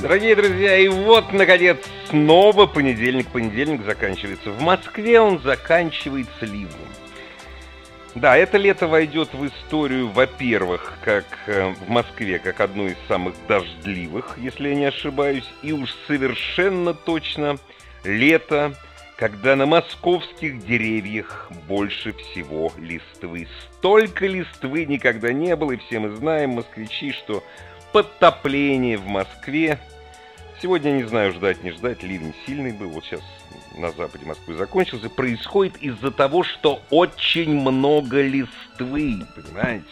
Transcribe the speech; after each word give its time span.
Дорогие 0.00 0.36
друзья, 0.36 0.78
и 0.78 0.86
вот, 0.86 1.32
наконец, 1.32 1.78
снова 2.08 2.66
понедельник. 2.66 3.26
Понедельник 3.28 3.84
заканчивается. 3.84 4.52
В 4.52 4.62
Москве 4.62 5.20
он 5.20 5.40
заканчивается 5.40 6.46
ливнем. 6.46 6.88
Да, 8.14 8.36
это 8.36 8.58
лето 8.58 8.86
войдет 8.86 9.34
в 9.34 9.44
историю, 9.44 10.08
во-первых, 10.08 10.98
как 11.04 11.24
э, 11.46 11.74
в 11.84 11.88
Москве, 11.88 12.38
как 12.38 12.60
одно 12.60 12.86
из 12.86 12.96
самых 13.08 13.34
дождливых, 13.48 14.38
если 14.38 14.68
я 14.68 14.74
не 14.76 14.84
ошибаюсь, 14.84 15.48
и 15.62 15.72
уж 15.72 15.92
совершенно 16.06 16.94
точно 16.94 17.58
лето, 18.04 18.74
когда 19.16 19.56
на 19.56 19.66
московских 19.66 20.64
деревьях 20.64 21.50
больше 21.66 22.12
всего 22.12 22.72
листвы. 22.78 23.48
Столько 23.72 24.26
листвы 24.26 24.84
никогда 24.84 25.32
не 25.32 25.56
было, 25.56 25.72
и 25.72 25.76
все 25.76 25.98
мы 25.98 26.14
знаем, 26.14 26.50
москвичи, 26.50 27.12
что 27.12 27.42
подтопление 27.92 28.96
в 28.96 29.06
Москве. 29.06 29.78
Сегодня 30.60 30.90
не 30.90 31.04
знаю, 31.04 31.32
ждать, 31.32 31.62
не 31.62 31.70
ждать. 31.70 32.02
Ливень 32.02 32.34
сильный 32.46 32.72
был. 32.72 32.88
Вот 32.88 33.04
сейчас 33.04 33.20
на 33.76 33.92
западе 33.92 34.26
Москвы 34.26 34.54
закончился. 34.54 35.08
Происходит 35.08 35.76
из-за 35.76 36.10
того, 36.10 36.42
что 36.42 36.82
очень 36.90 37.50
много 37.50 38.20
листвы. 38.22 39.24
Понимаете? 39.36 39.86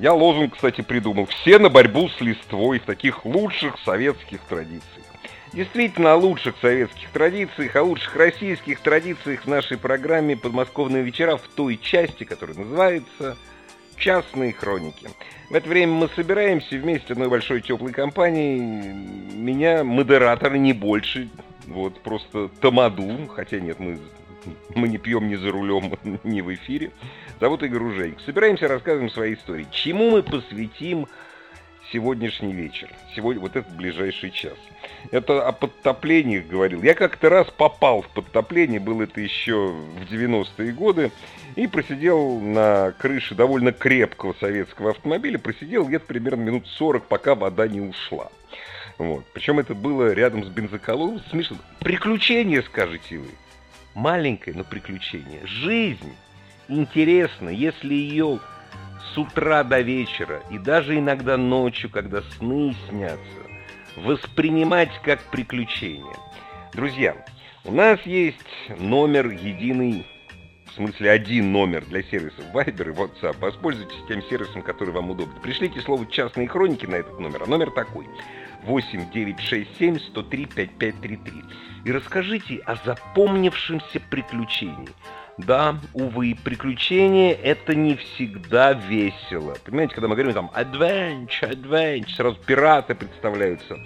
Я 0.00 0.12
лозунг, 0.12 0.54
кстати, 0.54 0.80
придумал. 0.80 1.26
Все 1.26 1.58
на 1.58 1.68
борьбу 1.68 2.08
с 2.08 2.20
листвой 2.20 2.80
в 2.80 2.84
таких 2.84 3.24
лучших 3.24 3.78
советских 3.84 4.40
традициях. 4.40 5.06
Действительно, 5.52 6.12
о 6.12 6.16
лучших 6.16 6.56
советских 6.60 7.10
традициях, 7.10 7.74
о 7.76 7.82
лучших 7.82 8.14
российских 8.16 8.80
традициях 8.80 9.44
в 9.44 9.48
нашей 9.48 9.78
программе 9.78 10.36
«Подмосковные 10.36 11.02
вечера» 11.02 11.36
в 11.36 11.42
той 11.54 11.76
части, 11.76 12.22
которая 12.24 12.56
называется 12.56 13.36
частные 14.00 14.52
хроники. 14.52 15.08
В 15.48 15.54
это 15.54 15.68
время 15.68 15.92
мы 15.92 16.08
собираемся 16.08 16.76
вместе 16.76 17.12
одной 17.12 17.28
большой 17.28 17.60
теплой 17.60 17.92
компанией. 17.92 18.60
Меня 18.60 19.84
модератор 19.84 20.56
не 20.56 20.72
больше, 20.72 21.28
вот 21.66 22.00
просто 22.00 22.48
тамаду, 22.60 23.28
хотя 23.28 23.60
нет, 23.60 23.78
мы, 23.78 23.98
мы 24.74 24.88
не 24.88 24.98
пьем 24.98 25.28
ни 25.28 25.36
за 25.36 25.52
рулем, 25.52 25.92
ни 26.24 26.40
в 26.40 26.52
эфире. 26.54 26.90
Зовут 27.38 27.62
Игорь 27.62 27.82
Ужейник. 27.82 28.20
Собираемся, 28.20 28.68
рассказываем 28.68 29.10
свои 29.10 29.34
истории. 29.34 29.66
Чему 29.70 30.10
мы 30.10 30.22
посвятим 30.22 31.06
сегодняшний 31.92 32.52
вечер, 32.52 32.88
сегодня, 33.14 33.40
вот 33.40 33.56
этот 33.56 33.74
ближайший 33.74 34.30
час. 34.30 34.56
Это 35.10 35.46
о 35.46 35.52
подтоплениях 35.52 36.46
говорил. 36.46 36.82
Я 36.82 36.94
как-то 36.94 37.28
раз 37.28 37.48
попал 37.50 38.02
в 38.02 38.08
подтопление, 38.08 38.80
было 38.80 39.02
это 39.02 39.20
еще 39.20 39.68
в 39.68 40.12
90-е 40.12 40.72
годы, 40.72 41.10
и 41.56 41.66
просидел 41.66 42.40
на 42.40 42.92
крыше 42.92 43.34
довольно 43.34 43.72
крепкого 43.72 44.34
советского 44.38 44.90
автомобиля, 44.90 45.38
просидел 45.38 45.86
где-то 45.86 46.06
примерно 46.06 46.42
минут 46.42 46.66
40, 46.66 47.06
пока 47.06 47.34
вода 47.34 47.66
не 47.66 47.80
ушла. 47.80 48.30
Вот. 48.98 49.24
Причем 49.32 49.58
это 49.58 49.74
было 49.74 50.12
рядом 50.12 50.44
с 50.44 50.48
бензоколонкой. 50.48 51.26
Смешно. 51.30 51.56
Приключение, 51.80 52.62
скажете 52.62 53.18
вы. 53.18 53.28
Маленькое, 53.94 54.54
но 54.56 54.62
приключение. 54.62 55.40
Жизнь 55.46 56.14
интересна, 56.68 57.48
если 57.48 57.94
ее 57.94 58.40
с 59.14 59.18
утра 59.18 59.64
до 59.64 59.80
вечера 59.80 60.42
и 60.50 60.58
даже 60.58 60.98
иногда 60.98 61.36
ночью, 61.36 61.90
когда 61.90 62.22
сны 62.36 62.74
снятся, 62.88 63.20
воспринимать 63.96 64.90
как 65.02 65.22
приключение. 65.30 66.14
Друзья, 66.72 67.16
у 67.64 67.72
нас 67.72 68.00
есть 68.02 68.38
номер 68.78 69.28
единый, 69.28 70.06
в 70.66 70.74
смысле 70.74 71.10
один 71.10 71.52
номер 71.52 71.84
для 71.86 72.02
сервисов 72.04 72.44
Viber 72.54 72.90
и 72.90 72.94
WhatsApp. 72.94 73.38
Воспользуйтесь 73.40 74.06
тем 74.08 74.22
сервисом, 74.22 74.62
который 74.62 74.94
вам 74.94 75.10
удобен. 75.10 75.34
Пришлите 75.42 75.80
слово 75.80 76.06
«частные 76.06 76.48
хроники» 76.48 76.86
на 76.86 76.96
этот 76.96 77.18
номер, 77.18 77.42
а 77.42 77.46
номер 77.46 77.70
такой. 77.72 78.06
8 78.62 79.10
967 79.10 79.98
103 79.98 80.46
5533. 80.46 81.42
И 81.84 81.92
расскажите 81.92 82.56
о 82.66 82.76
запомнившемся 82.76 84.00
приключении– 84.10 84.88
да, 85.40 85.78
увы, 85.94 86.36
приключения 86.42 87.32
это 87.34 87.74
не 87.74 87.96
всегда 87.96 88.72
весело. 88.72 89.56
Понимаете, 89.64 89.94
когда 89.94 90.08
мы 90.08 90.14
говорим 90.14 90.34
там 90.34 90.50
adventure, 90.54 91.50
adventure, 91.50 92.10
сразу 92.16 92.38
пираты 92.46 92.94
представляются, 92.94 93.76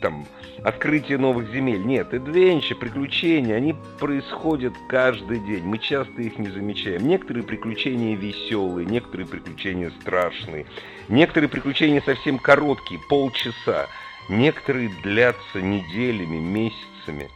там, 0.00 0.26
открытие 0.64 1.18
новых 1.18 1.52
земель. 1.52 1.84
Нет, 1.84 2.12
adventure, 2.12 2.74
приключения, 2.74 3.54
они 3.54 3.74
происходят 3.98 4.72
каждый 4.88 5.40
день. 5.40 5.64
Мы 5.64 5.78
часто 5.78 6.22
их 6.22 6.38
не 6.38 6.48
замечаем. 6.48 7.06
Некоторые 7.06 7.44
приключения 7.44 8.16
веселые, 8.16 8.86
некоторые 8.86 9.26
приключения 9.26 9.92
страшные, 10.00 10.66
некоторые 11.08 11.48
приключения 11.48 12.02
совсем 12.04 12.38
короткие, 12.38 13.00
полчаса. 13.08 13.86
Некоторые 14.28 14.90
длятся 15.02 15.62
неделями, 15.62 16.38
месяцами 16.38 17.30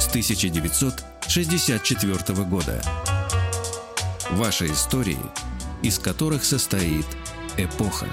с 0.00 0.08
1964 0.08 2.44
года. 2.44 2.82
Ваши 4.32 4.66
истории– 4.66 5.18
из 5.82 5.98
которых 5.98 6.44
состоит 6.44 7.06
эпоха. 7.56 8.06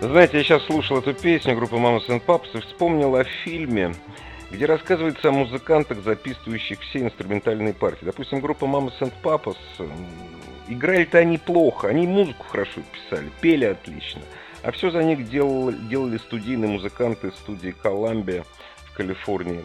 Знаете, 0.00 0.38
я 0.38 0.44
сейчас 0.44 0.62
слушал 0.64 0.98
эту 0.98 1.14
песню 1.14 1.54
группы 1.54 1.76
Мама 1.76 2.00
Сэн 2.00 2.20
Папс 2.20 2.48
и 2.54 2.60
вспомнил 2.60 3.16
о 3.16 3.24
фильме, 3.24 3.94
где 4.50 4.66
рассказывается 4.66 5.28
о 5.28 5.32
музыкантах, 5.32 6.02
записывающих 6.04 6.80
все 6.80 7.00
инструментальные 7.00 7.72
партии. 7.72 8.04
Допустим, 8.04 8.40
группа 8.40 8.66
Мама 8.66 8.92
Сэн 8.98 9.10
Папас, 9.22 9.56
играли-то 10.68 11.18
они 11.18 11.38
плохо, 11.38 11.88
они 11.88 12.06
музыку 12.06 12.44
хорошо 12.48 12.82
писали, 12.92 13.30
пели 13.40 13.64
отлично. 13.64 14.20
А 14.62 14.72
все 14.72 14.90
за 14.90 15.02
них 15.02 15.28
делал, 15.28 15.72
делали 15.72 16.18
студийные 16.18 16.70
музыканты 16.70 17.30
студии 17.32 17.74
Columbia 17.82 18.44
в 18.86 18.96
Калифорнии. 18.96 19.64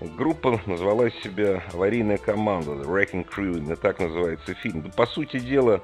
Группа 0.00 0.58
назвала 0.64 1.10
себя 1.10 1.62
«Аварийная 1.74 2.16
команда», 2.16 2.70
«The 2.70 2.86
Wrecking 2.86 3.26
Crew», 3.28 3.58
именно 3.58 3.76
так 3.76 3.98
называется 3.98 4.54
фильм. 4.54 4.82
Да, 4.82 4.90
по 4.90 5.06
сути 5.06 5.38
дела, 5.38 5.82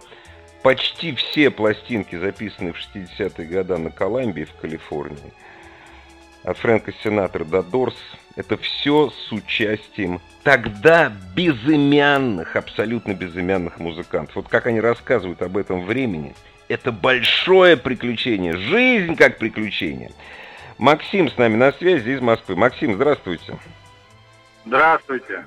почти 0.63 1.15
все 1.15 1.51
пластинки, 1.51 2.17
записанные 2.17 2.73
в 2.73 2.79
60-е 2.79 3.47
годы 3.47 3.77
на 3.77 3.91
Колумбии 3.91 4.45
в 4.45 4.55
Калифорнии, 4.55 5.35
от 6.45 6.57
Фрэнка 6.59 6.95
Синатора 7.05 7.45
до 7.45 7.63
Дорс, 7.63 7.97
это 8.37 8.57
все 8.57 9.11
с 9.11 9.33
участием 9.33 10.21
тогда 10.45 11.13
безымянных, 11.35 12.57
абсолютно 12.57 13.13
безымянных 13.13 13.79
музыкантов. 13.81 14.37
Вот 14.37 14.49
как 14.49 14.67
они 14.67 14.81
рассказывают 14.81 15.43
об 15.43 15.59
этом 15.59 15.85
времени, 15.85 16.35
это 16.69 16.91
большое 16.91 17.77
приключение, 17.77 18.57
жизнь 18.57 19.15
как 19.15 19.37
приключение. 19.37 20.13
Максим 20.79 21.31
с 21.31 21.37
нами 21.37 21.57
на 21.57 21.73
связи 21.73 22.11
из 22.11 22.21
Москвы. 22.21 22.57
Максим, 22.57 22.95
здравствуйте. 22.95 23.59
Здравствуйте. 24.67 25.47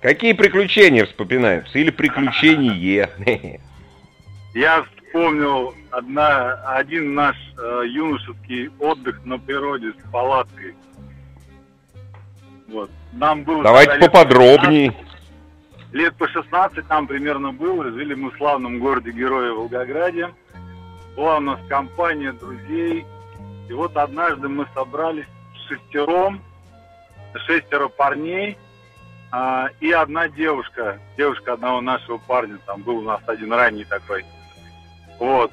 Какие 0.00 0.32
приключения 0.32 1.04
вспоминаются? 1.04 1.78
Или 1.78 1.90
приключение? 1.90 3.10
Я 4.54 4.84
вспомнил 4.84 5.74
одна, 5.90 6.54
один 6.76 7.14
наш 7.14 7.36
э, 7.58 7.82
юношеский 7.86 8.70
отдых 8.78 9.24
на 9.24 9.38
природе 9.38 9.92
с 9.92 10.10
палаткой. 10.10 10.74
Вот. 12.68 12.90
Нам 13.12 13.44
было 13.44 13.62
Давайте 13.62 13.98
поподробнее. 13.98 14.94
Лет 15.92 16.16
по 16.16 16.26
16 16.26 16.88
нам 16.88 17.06
примерно 17.06 17.52
было. 17.52 17.90
Жили 17.90 18.14
мы 18.14 18.30
в 18.30 18.36
славном 18.36 18.80
городе 18.80 19.12
Героя 19.12 19.52
Волгограде. 19.52 20.30
Была 21.16 21.36
у 21.36 21.40
нас 21.40 21.60
компания 21.68 22.32
друзей. 22.32 23.04
И 23.68 23.72
вот 23.72 23.96
однажды 23.96 24.48
мы 24.48 24.66
собрались 24.74 25.26
шестером, 25.68 26.42
шестеро 27.40 27.88
парней 27.88 28.58
а, 29.30 29.68
и 29.80 29.90
одна 29.90 30.28
девушка, 30.28 31.00
девушка 31.16 31.54
одного 31.54 31.80
нашего 31.80 32.18
парня, 32.18 32.58
там 32.66 32.82
был 32.82 32.98
у 32.98 33.02
нас 33.02 33.20
один 33.26 33.52
ранний 33.52 33.84
такой. 33.84 34.24
Вот. 35.18 35.50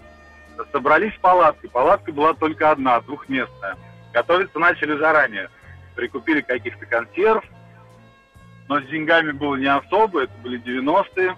Собрались 0.71 1.13
в 1.15 1.19
палатке. 1.19 1.67
Палатка 1.67 2.11
была 2.11 2.33
только 2.35 2.69
одна, 2.69 3.01
двухместная. 3.01 3.77
Готовиться 4.13 4.59
начали 4.59 4.95
заранее. 4.97 5.49
Прикупили 5.95 6.41
каких-то 6.41 6.85
консерв, 6.85 7.43
но 8.67 8.79
с 8.79 8.85
деньгами 8.85 9.31
было 9.31 9.55
не 9.55 9.65
особо, 9.65 10.23
это 10.23 10.33
были 10.43 10.61
90-е, 10.61 11.35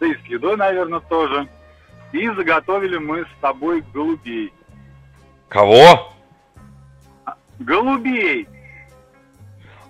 да 0.00 0.06
и 0.06 0.14
с 0.14 0.24
едой, 0.26 0.56
наверное, 0.56 1.00
тоже. 1.00 1.46
И 2.12 2.28
заготовили 2.30 2.96
мы 2.96 3.22
с 3.22 3.40
тобой 3.40 3.84
голубей. 3.92 4.52
Кого? 5.48 6.12
Голубей. 7.58 8.48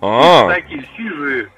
А, 0.01 0.47
такие 0.47 0.87
сизые. 0.95 1.49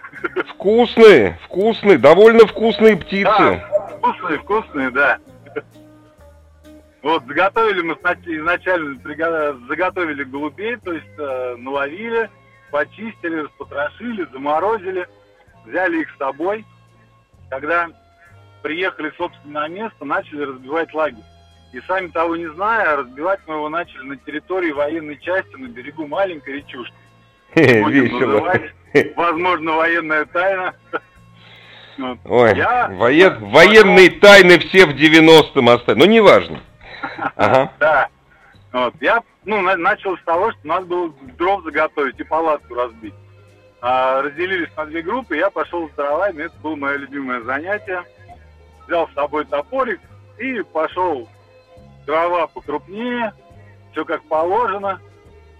Вкусные, 0.49 1.39
вкусные, 1.43 1.97
довольно 1.97 2.45
вкусные 2.47 2.97
птицы. 2.97 3.23
Да, 3.23 3.97
вкусные, 3.97 4.39
вкусные, 4.39 4.89
да. 4.91 5.17
Вот 7.01 7.23
заготовили 7.25 7.81
мы 7.81 7.93
изначально 7.95 8.99
заготовили 9.67 10.23
голубей, 10.25 10.75
то 10.77 10.91
есть 10.91 11.07
э, 11.17 11.55
наловили, 11.57 12.29
почистили, 12.71 13.43
распотрошили, 13.43 14.27
заморозили, 14.33 15.07
взяли 15.65 16.01
их 16.01 16.09
с 16.13 16.17
собой. 16.17 16.65
Когда 17.49 17.87
приехали, 18.61 19.13
собственно, 19.17 19.61
на 19.61 19.67
место, 19.69 20.05
начали 20.05 20.43
разбивать 20.43 20.93
лагерь. 20.93 21.23
И 21.71 21.79
сами 21.81 22.07
того 22.07 22.35
не 22.35 22.47
зная, 22.47 22.97
разбивать 22.97 23.39
мы 23.47 23.55
его 23.55 23.69
начали 23.69 24.03
на 24.03 24.17
территории 24.17 24.71
военной 24.71 25.17
части 25.19 25.55
на 25.55 25.67
берегу 25.67 26.07
маленькой 26.07 26.55
речушки. 26.55 26.93
Весело. 27.55 28.53
Возможно, 29.15 29.73
военная 29.73 30.25
тайна. 30.25 30.75
Ой, 32.25 32.55
Я... 32.55 32.87
воен... 32.89 33.45
военные 33.45 34.09
тайны 34.09 34.57
все 34.59 34.85
в 34.85 34.91
90-м 34.91 35.69
оставили. 35.69 35.99
Ну, 35.99 36.11
неважно. 36.11 36.61
Ага. 37.35 37.71
Да. 37.79 38.07
Вот. 38.71 38.93
Я 39.01 39.21
ну, 39.45 39.61
на, 39.61 39.75
начал 39.75 40.17
с 40.17 40.23
того, 40.23 40.51
что 40.51 40.59
надо 40.63 40.85
было 40.85 41.13
дров 41.37 41.63
заготовить 41.63 42.19
и 42.19 42.23
палатку 42.23 42.75
разбить. 42.75 43.13
А, 43.81 44.21
разделились 44.21 44.69
на 44.75 44.85
две 44.85 45.01
группы, 45.01 45.37
я 45.37 45.49
пошел 45.49 45.89
с 45.89 45.93
дровами, 45.93 46.43
это 46.43 46.55
было 46.61 46.75
мое 46.75 46.97
любимое 46.97 47.41
занятие. 47.41 48.03
Взял 48.85 49.07
с 49.07 49.13
собой 49.13 49.45
топорик 49.45 49.99
и 50.37 50.61
пошел 50.61 51.27
дрова 52.05 52.47
покрупнее, 52.47 53.33
все 53.91 54.03
как 54.05 54.23
положено. 54.23 54.99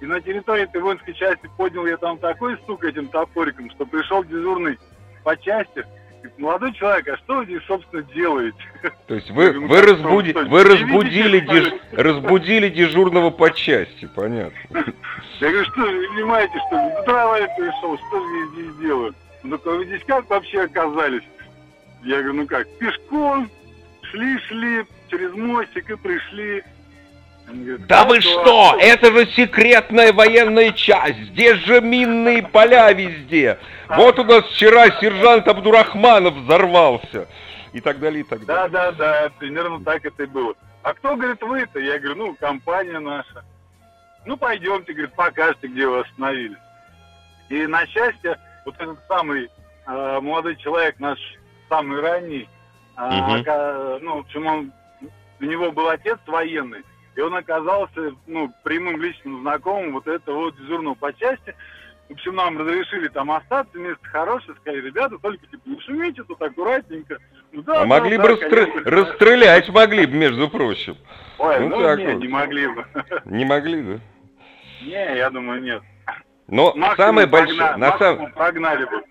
И 0.02 0.06
на 0.06 0.22
территории 0.22 0.64
этой 0.64 0.82
воинской 0.82 1.14
части 1.14 1.50
поднял 1.58 1.86
я 1.86 1.98
там 1.98 2.18
такой 2.18 2.58
стук 2.58 2.84
этим 2.86 3.08
топориком, 3.08 3.70
что 3.72 3.86
пришел 3.86 4.24
дежурный 4.24 4.78
по 5.24 5.36
части, 5.36 5.86
молодой 6.38 6.74
человек, 6.74 7.08
а 7.10 7.18
что 7.18 7.38
вы 7.38 7.46
здесь, 7.46 7.62
собственно, 7.68 8.02
делаете? 8.04 8.58
То 9.08 9.16
есть 9.16 9.30
вы, 9.32 9.52
вы, 9.52 9.82
разбуди, 9.82 10.34
вы 10.34 10.64
разбудили, 10.64 11.40
деж, 11.40 11.74
разбудили 11.92 12.70
дежурного 12.70 13.30
по 13.30 13.52
части, 13.52 14.10
понятно. 14.16 14.58
Я 15.40 15.50
говорю, 15.50 15.66
что 15.66 15.82
вы 15.82 16.08
понимаете, 16.08 16.54
что 16.68 16.76
ли? 16.76 17.06
Трава 17.06 17.38
я 17.38 17.48
пришел, 17.58 17.98
что 17.98 18.20
же 18.20 18.36
я 18.36 18.48
здесь 18.48 18.76
делаю? 18.78 19.16
Ну, 19.44 19.60
вы 19.64 19.86
здесь 19.86 20.02
как 20.06 20.30
вообще 20.30 20.64
оказались? 20.64 21.24
Я 22.04 22.18
говорю, 22.18 22.34
ну 22.34 22.48
как, 22.48 22.68
пешком, 22.78 23.50
шли-шли, 24.04 24.86
через 25.10 25.34
мостик 25.34 25.90
и 25.90 25.96
пришли. 25.96 26.64
Да 27.88 28.06
вы 28.06 28.22
что? 28.22 28.76
Это 28.80 29.12
же 29.12 29.26
секретная 29.32 30.14
военная 30.14 30.72
часть. 30.72 31.20
Здесь 31.32 31.58
же 31.66 31.82
минные 31.82 32.44
поля 32.44 32.92
везде. 32.92 33.60
Вот 33.90 34.20
у 34.20 34.24
нас 34.24 34.46
вчера 34.46 34.90
сержант 35.00 35.48
Абдурахманов 35.48 36.36
взорвался. 36.36 37.28
И 37.74 37.82
так 37.82 38.00
далее, 38.00 38.22
и 38.22 38.24
так 38.24 38.46
далее. 38.46 38.70
Да, 38.70 38.92
да, 38.92 38.92
да, 38.92 39.32
примерно 39.38 39.84
так 39.84 40.04
это 40.04 40.24
и 40.24 40.26
было. 40.26 40.56
А 40.82 40.94
кто, 40.94 41.16
говорит, 41.16 41.42
вы-то? 41.42 41.80
Я 41.80 42.00
говорю, 42.00 42.16
ну, 42.16 42.36
компания 42.36 43.00
наша. 43.00 43.44
Ну, 44.26 44.38
пойдемте, 44.38 44.94
говорит, 44.94 45.14
покажете, 45.14 45.68
где 45.68 45.88
вы 45.88 46.00
остановились. 46.00 46.58
И 47.50 47.66
на 47.68 47.86
счастье, 47.88 48.38
вот 48.66 48.76
этот 48.80 49.00
самый 49.08 49.50
э, 49.88 50.20
молодой 50.22 50.56
человек, 50.58 51.00
наш 51.00 51.20
самый 51.68 52.00
ранний, 52.00 52.48
э, 52.98 53.02
угу. 53.02 54.06
ну, 54.06 54.16
в 54.18 54.20
общем, 54.20 54.46
он, 54.46 54.72
у 55.40 55.46
него 55.46 55.72
был 55.72 55.90
отец 55.90 56.18
военный, 56.28 56.84
и 57.20 57.22
он 57.22 57.36
оказался, 57.36 58.16
ну, 58.28 58.50
прямым 58.64 59.02
личным 59.02 59.42
знакомым 59.42 59.92
вот 59.92 60.08
этого 60.08 60.46
вот 60.46 60.56
дежурного 60.56 60.96
по 60.96 61.12
части, 61.12 61.54
в 62.08 62.14
общем, 62.14 62.36
нам 62.36 62.58
разрешили 62.58 63.10
там 63.10 63.30
остаться, 63.30 63.78
место 63.78 64.08
хорошее, 64.08 64.56
сказали, 64.62 64.86
ребята, 64.86 65.18
только 65.18 65.46
типа 65.48 65.62
не 65.66 65.82
шумите, 65.82 66.24
тут 66.24 66.42
аккуратненько. 66.42 67.18
Ну, 67.52 67.62
да, 67.64 67.74
а 67.74 67.80
да, 67.80 67.86
могли 67.86 68.16
да, 68.16 68.24
бы 68.24 68.30
да, 68.30 68.36
расстры... 68.36 68.66
конечно, 68.68 68.92
расстрелять, 68.92 69.70
могли 69.70 70.06
бы, 70.06 70.14
между 70.14 70.50
прочим. 70.50 70.96
Ой, 71.40 71.60
ну, 71.60 71.68
ну 71.68 71.84
так 71.84 72.00
не, 72.00 72.06
вот. 72.06 72.22
не 72.22 72.28
могли 72.30 72.68
бы. 72.68 72.86
Не 73.26 73.46
могли, 73.46 73.82
да? 73.82 74.00
Не, 74.82 75.18
я 75.18 75.30
думаю, 75.30 75.62
нет. 75.62 75.84
Но 76.48 76.74
максимум 76.74 76.96
самое 76.96 77.28
большое... 77.28 77.76
на 77.76 77.98
самом... 77.98 78.32
прогнали 78.32 78.86
бы. 78.86 79.04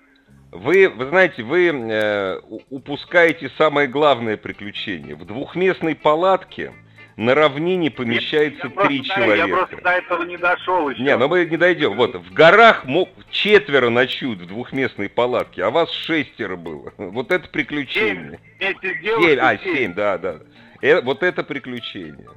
Вы, 0.51 0.89
вы 0.89 1.07
знаете, 1.09 1.43
вы 1.43 1.67
э, 1.67 2.41
упускаете 2.71 3.51
самое 3.59 3.87
главное 3.87 4.39
приключение. 4.39 5.15
В 5.15 5.27
двухместной 5.27 5.95
палатке 5.95 6.73
на 7.19 7.35
равнине 7.35 7.91
помещается 7.91 8.71
три 8.71 9.03
человека. 9.03 9.49
Я 9.49 9.49
просто 9.49 9.77
до 9.83 9.91
этого 9.91 10.23
не 10.23 10.37
дошел 10.37 10.89
еще. 10.89 11.03
Не, 11.03 11.17
но 11.17 11.27
мы 11.27 11.45
не 11.47 11.57
дойдем. 11.57 11.97
Вот, 11.97 12.15
в 12.15 12.33
горах 12.33 12.85
мог, 12.85 13.09
четверо 13.31 13.91
ночуют 13.91 14.39
в 14.39 14.47
двухместной 14.47 15.09
палатке, 15.09 15.65
а 15.65 15.71
вас 15.71 15.91
шестеро 15.91 16.57
было. 16.57 16.93
Вот 17.19 17.33
это 17.33 17.49
приключение. 17.49 18.39
Семь, 18.61 18.77
семь, 18.81 19.39
а, 19.41 19.59
семь, 19.59 19.95
да, 19.95 20.17
да. 20.17 20.37
Э, 20.81 21.01
вот 21.01 21.25
это 21.25 21.43
приключение. 21.43 22.29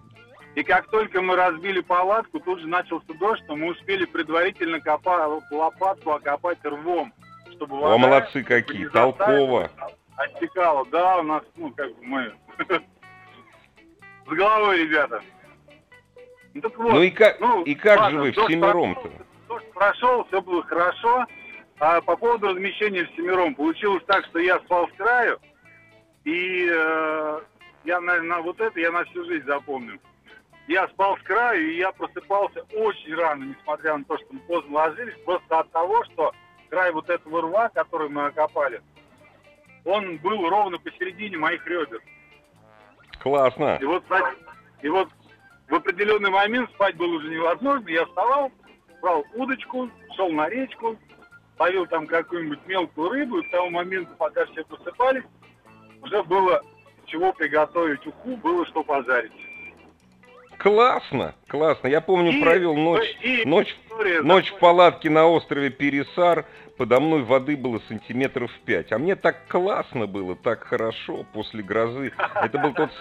И 0.56 0.64
как 0.64 0.90
только 0.90 1.22
мы 1.22 1.36
разбили 1.36 1.82
палатку, 1.82 2.40
тут 2.40 2.60
же 2.60 2.68
начался 2.68 3.14
дождь, 3.20 3.44
но 3.48 3.56
мы 3.56 3.68
успели 3.68 4.06
предварительно 4.06 4.80
копать 4.80 5.44
лопатку 5.52 6.12
окопать 6.12 6.58
рвом, 6.64 7.14
чтобы 7.52 7.80
вода... 7.80 7.94
О, 7.94 7.98
молодцы 8.00 8.44
какие, 8.44 8.88
толково. 8.88 9.70
Оттекала, 10.16 10.86
да, 10.92 11.18
у 11.20 11.24
нас, 11.24 11.44
ну, 11.56 11.72
как 11.72 11.96
бы 11.96 12.04
мы 12.04 12.34
с 14.32 14.38
головой, 14.38 14.84
ребята. 14.84 15.22
Ну, 16.54 16.62
так 16.62 16.78
вот, 16.78 16.94
ну 16.94 17.02
и 17.02 17.10
как, 17.12 17.40
ну, 17.40 17.64
и 17.64 17.76
как 17.76 18.00
ладно, 18.00 18.18
же 18.18 18.24
вы 18.24 18.32
в 18.32 18.52
семером-то? 18.52 19.12
Дождь 19.48 19.72
прошел, 19.74 20.26
все 20.26 20.42
было 20.42 20.64
хорошо. 20.64 21.26
А 21.80 22.02
по 22.02 22.16
поводу 22.16 22.50
размещения 22.50 23.06
в 23.06 23.16
семером, 23.16 23.56
получилось 23.56 24.04
так, 24.06 24.26
что 24.26 24.40
я 24.40 24.60
спал 24.60 24.88
с 24.90 24.92
краю, 24.98 25.40
и 26.26 26.68
э, 26.72 27.40
я, 27.86 28.00
на, 28.00 28.22
на 28.22 28.42
вот 28.42 28.60
это 28.62 28.80
я 28.80 28.92
на 28.92 29.04
всю 29.06 29.26
жизнь 29.26 29.46
запомню. 29.46 30.00
Я 30.68 30.88
спал 30.90 31.18
с 31.18 31.22
краю, 31.24 31.72
и 31.72 31.78
я 31.78 31.92
просыпался 31.92 32.62
очень 32.74 33.16
рано, 33.16 33.46
несмотря 33.46 33.98
на 33.98 34.04
то, 34.04 34.18
что 34.18 34.28
мы 34.30 34.40
поздно 34.42 34.74
ложились, 34.76 35.16
просто 35.26 35.60
от 35.60 35.72
того, 35.72 36.04
что 36.06 36.34
край 36.70 36.92
вот 36.92 37.10
этого 37.10 37.42
рва, 37.42 37.70
который 37.70 38.10
мы 38.10 38.28
окопали, 38.28 38.82
он 39.84 40.18
был 40.18 40.48
ровно 40.50 40.78
посередине 40.78 41.38
моих 41.38 41.66
ребер. 41.66 42.02
Классно. 43.22 43.78
И 43.80 43.86
вот, 43.86 44.04
и 44.82 44.90
вот 44.90 45.10
в 45.70 45.76
определенный 45.76 46.32
момент 46.32 46.70
спать 46.72 46.98
было 46.98 47.18
уже 47.18 47.30
невозможно. 47.30 47.88
Я 47.88 48.06
вставал, 48.08 48.52
брал 49.02 49.24
удочку, 49.36 49.90
шел 50.16 50.30
на 50.32 50.50
речку, 50.50 50.98
ловил 51.60 51.86
там 51.86 52.08
какую-нибудь 52.08 52.66
мелкую 52.66 53.10
рыбу, 53.10 53.40
и 53.40 53.48
к 53.48 53.52
тому 53.52 53.70
моменту, 53.70 54.12
пока 54.18 54.46
все 54.48 54.64
просыпались, 54.66 55.24
уже 56.02 56.24
было 56.24 56.62
чего 57.06 57.32
приготовить 57.34 58.06
уху, 58.08 58.38
было 58.38 58.66
что 58.66 58.84
пожарить. 58.84 59.32
Классно, 60.62 61.34
классно. 61.48 61.88
Я 61.88 62.02
помню, 62.02 62.34
и, 62.34 62.42
провел 62.42 62.76
ночь, 62.76 63.18
и, 63.24 63.44
ночь, 63.46 63.76
ночь 64.22 64.52
в 64.52 64.60
палатке 64.60 65.10
на 65.10 65.26
острове 65.26 65.72
Пересар. 65.72 66.46
Подо 66.78 67.00
мной 67.00 67.24
воды 67.24 67.58
было 67.58 67.82
сантиметров 67.88 68.52
пять. 68.66 68.92
А 68.92 68.98
мне 68.98 69.16
так 69.16 69.48
классно 69.48 70.08
было, 70.08 70.36
так 70.36 70.64
хорошо 70.64 71.26
после 71.34 71.64
грозы. 71.64 72.12
Это 72.36 72.60
был 72.60 72.74
тот, 72.74 72.92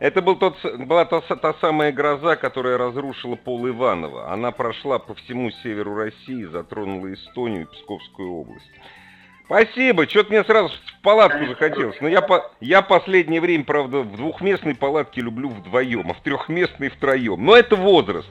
это 0.00 0.22
был 0.22 0.36
тот, 0.36 0.56
была 0.86 1.04
та, 1.04 1.20
та 1.20 1.54
самая 1.54 1.92
гроза, 1.92 2.36
которая 2.36 2.78
разрушила 2.78 3.34
пол 3.36 3.68
Иванова. 3.68 4.32
Она 4.32 4.50
прошла 4.52 4.98
по 4.98 5.14
всему 5.14 5.50
северу 5.50 5.96
России, 5.96 6.44
затронула 6.44 7.12
Эстонию 7.12 7.62
и 7.62 7.66
Псковскую 7.66 8.32
область. 8.32 8.70
Спасибо, 9.48 10.06
что-то 10.06 10.30
мне 10.30 10.44
сразу 10.44 10.68
в 10.68 11.02
палатку 11.02 11.46
захотелось. 11.46 11.98
Но 12.02 12.08
я, 12.08 12.20
по, 12.20 12.50
я 12.60 12.82
последнее 12.82 13.40
время, 13.40 13.64
правда, 13.64 14.00
в 14.00 14.14
двухместной 14.14 14.74
палатке 14.74 15.22
люблю 15.22 15.48
вдвоем, 15.48 16.10
а 16.10 16.12
в 16.12 16.20
трехместной 16.20 16.90
втроем. 16.90 17.42
Но 17.42 17.56
это 17.56 17.74
возраст. 17.74 18.28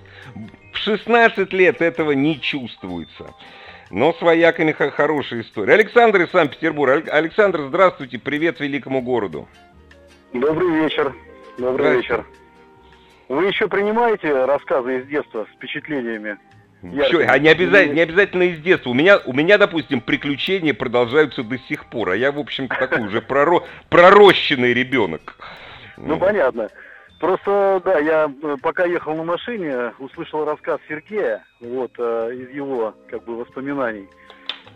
В 0.73 0.77
16 0.77 1.51
лет 1.53 1.81
этого 1.81 2.11
не 2.11 2.39
чувствуется. 2.39 3.33
Но 3.89 4.13
с 4.13 4.21
вояками 4.21 4.73
хорошая 4.73 5.41
история. 5.41 5.73
Александр 5.73 6.21
из 6.21 6.29
Санкт-Петербурга. 6.29 7.11
Александр, 7.11 7.61
здравствуйте, 7.61 8.19
привет 8.19 8.59
великому 8.59 9.01
городу. 9.01 9.47
Добрый 10.33 10.83
вечер. 10.83 11.15
Добрый 11.57 11.97
вечер. 11.97 12.27
Вы 13.27 13.45
еще 13.45 13.67
принимаете 13.67 14.45
рассказы 14.45 14.99
из 14.99 15.07
детства 15.07 15.47
с 15.51 15.55
впечатлениями? 15.55 16.37
Все, 16.81 17.25
а 17.27 17.39
не 17.39 17.49
обязательно, 17.49 17.93
не 17.93 18.01
обязательно 18.01 18.43
из 18.43 18.59
детства. 18.59 18.91
У 18.91 18.93
меня, 18.93 19.19
у 19.25 19.33
меня, 19.33 19.57
допустим, 19.57 19.99
приключения 19.99 20.73
продолжаются 20.73 21.43
до 21.43 21.57
сих 21.57 21.85
пор, 21.85 22.11
а 22.11 22.15
я, 22.15 22.31
в 22.31 22.39
общем-то, 22.39 22.75
такой 22.75 23.01
уже 23.07 23.21
проро, 23.21 23.63
пророщенный 23.89 24.73
ребенок. 24.73 25.35
Ну, 25.97 26.19
понятно. 26.19 26.69
Просто, 27.19 27.81
да, 27.83 27.97
я 27.97 28.31
э, 28.43 28.57
пока 28.61 28.85
ехал 28.85 29.15
на 29.15 29.23
машине, 29.23 29.91
услышал 29.97 30.45
рассказ 30.45 30.79
Сергея, 30.87 31.43
вот, 31.59 31.91
э, 31.97 32.31
из 32.35 32.55
его, 32.55 32.93
как 33.09 33.25
бы, 33.25 33.37
воспоминаний 33.37 34.07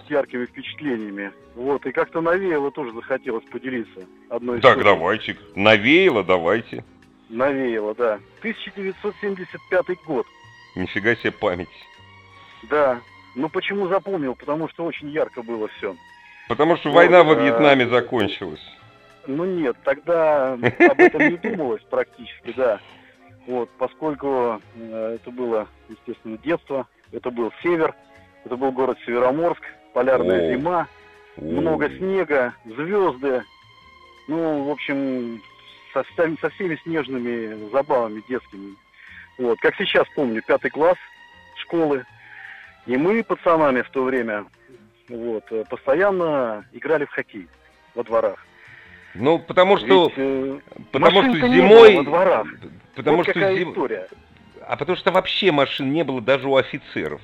с 0.07 0.09
яркими 0.09 0.47
впечатлениями. 0.47 1.31
Вот, 1.53 1.85
и 1.85 1.91
как-то 1.91 2.19
навеяло 2.21 2.71
тоже 2.71 2.93
захотелось 2.93 3.45
поделиться 3.45 4.01
одной 4.29 4.57
историей. 4.57 4.83
Так, 4.83 4.83
давайте. 4.83 5.37
Навеяло, 5.53 6.23
давайте. 6.23 6.83
Навеяло, 7.29 7.93
да. 7.93 8.19
1975 8.39 9.85
год. 10.07 10.25
Нифига 10.75 11.15
себе 11.15 11.31
память. 11.31 11.69
Да. 12.63 12.99
Ну 13.35 13.49
почему 13.49 13.87
запомнил? 13.87 14.35
Потому 14.35 14.69
что 14.69 14.85
очень 14.85 15.09
ярко 15.09 15.41
было 15.41 15.67
все. 15.77 15.95
Потому 16.47 16.77
что 16.77 16.89
вот, 16.89 16.95
война 16.95 17.23
во 17.23 17.35
Вьетнаме 17.35 17.85
а... 17.85 17.89
закончилась. 17.89 18.61
Ну 19.27 19.45
нет, 19.45 19.77
тогда 19.83 20.53
об 20.53 20.99
этом 20.99 21.29
не 21.29 21.37
думалось 21.37 21.81
практически, 21.89 22.53
да. 22.55 22.79
Вот, 23.47 23.69
поскольку 23.77 24.61
э, 24.75 25.17
это 25.19 25.31
было, 25.31 25.67
естественно, 25.89 26.37
детство, 26.37 26.87
это 27.11 27.31
был 27.31 27.51
север, 27.63 27.95
это 28.45 28.55
был 28.55 28.71
город 28.71 28.97
Североморск, 29.05 29.63
полярная 29.93 30.49
О. 30.49 30.53
зима, 30.53 30.87
О. 31.37 31.41
много 31.41 31.89
снега, 31.89 32.53
звезды. 32.65 33.43
Ну, 34.27 34.63
в 34.63 34.69
общем, 34.69 35.41
со, 35.93 36.03
со 36.39 36.49
всеми 36.51 36.75
снежными 36.83 37.69
забавами 37.71 38.23
детскими. 38.27 38.75
Вот, 39.37 39.59
как 39.59 39.75
сейчас 39.75 40.07
помню, 40.15 40.41
пятый 40.45 40.69
класс 40.69 40.97
школы, 41.55 42.05
и 42.85 42.97
мы, 42.97 43.23
пацанами 43.23 43.81
в 43.81 43.89
то 43.89 44.03
время, 44.03 44.45
вот, 45.09 45.43
э, 45.51 45.63
постоянно 45.69 46.65
играли 46.73 47.05
в 47.05 47.11
хоккей 47.11 47.47
во 47.95 48.03
дворах. 48.03 48.45
Ну, 49.13 49.39
потому 49.39 49.77
что, 49.77 50.05
Ведь, 50.05 50.13
э, 50.17 50.59
потому 50.91 51.23
что 51.23 51.47
зимой, 51.47 51.97
во 51.97 52.03
дворах. 52.03 52.47
потому 52.95 53.17
вот 53.17 53.29
что 53.29 53.53
зим... 53.55 53.71
история. 53.71 54.07
А 54.67 54.77
потому 54.77 54.97
что 54.97 55.11
вообще 55.11 55.51
машин 55.51 55.91
не 55.91 56.03
было 56.03 56.21
даже 56.21 56.47
у 56.47 56.55
офицеров. 56.55 57.21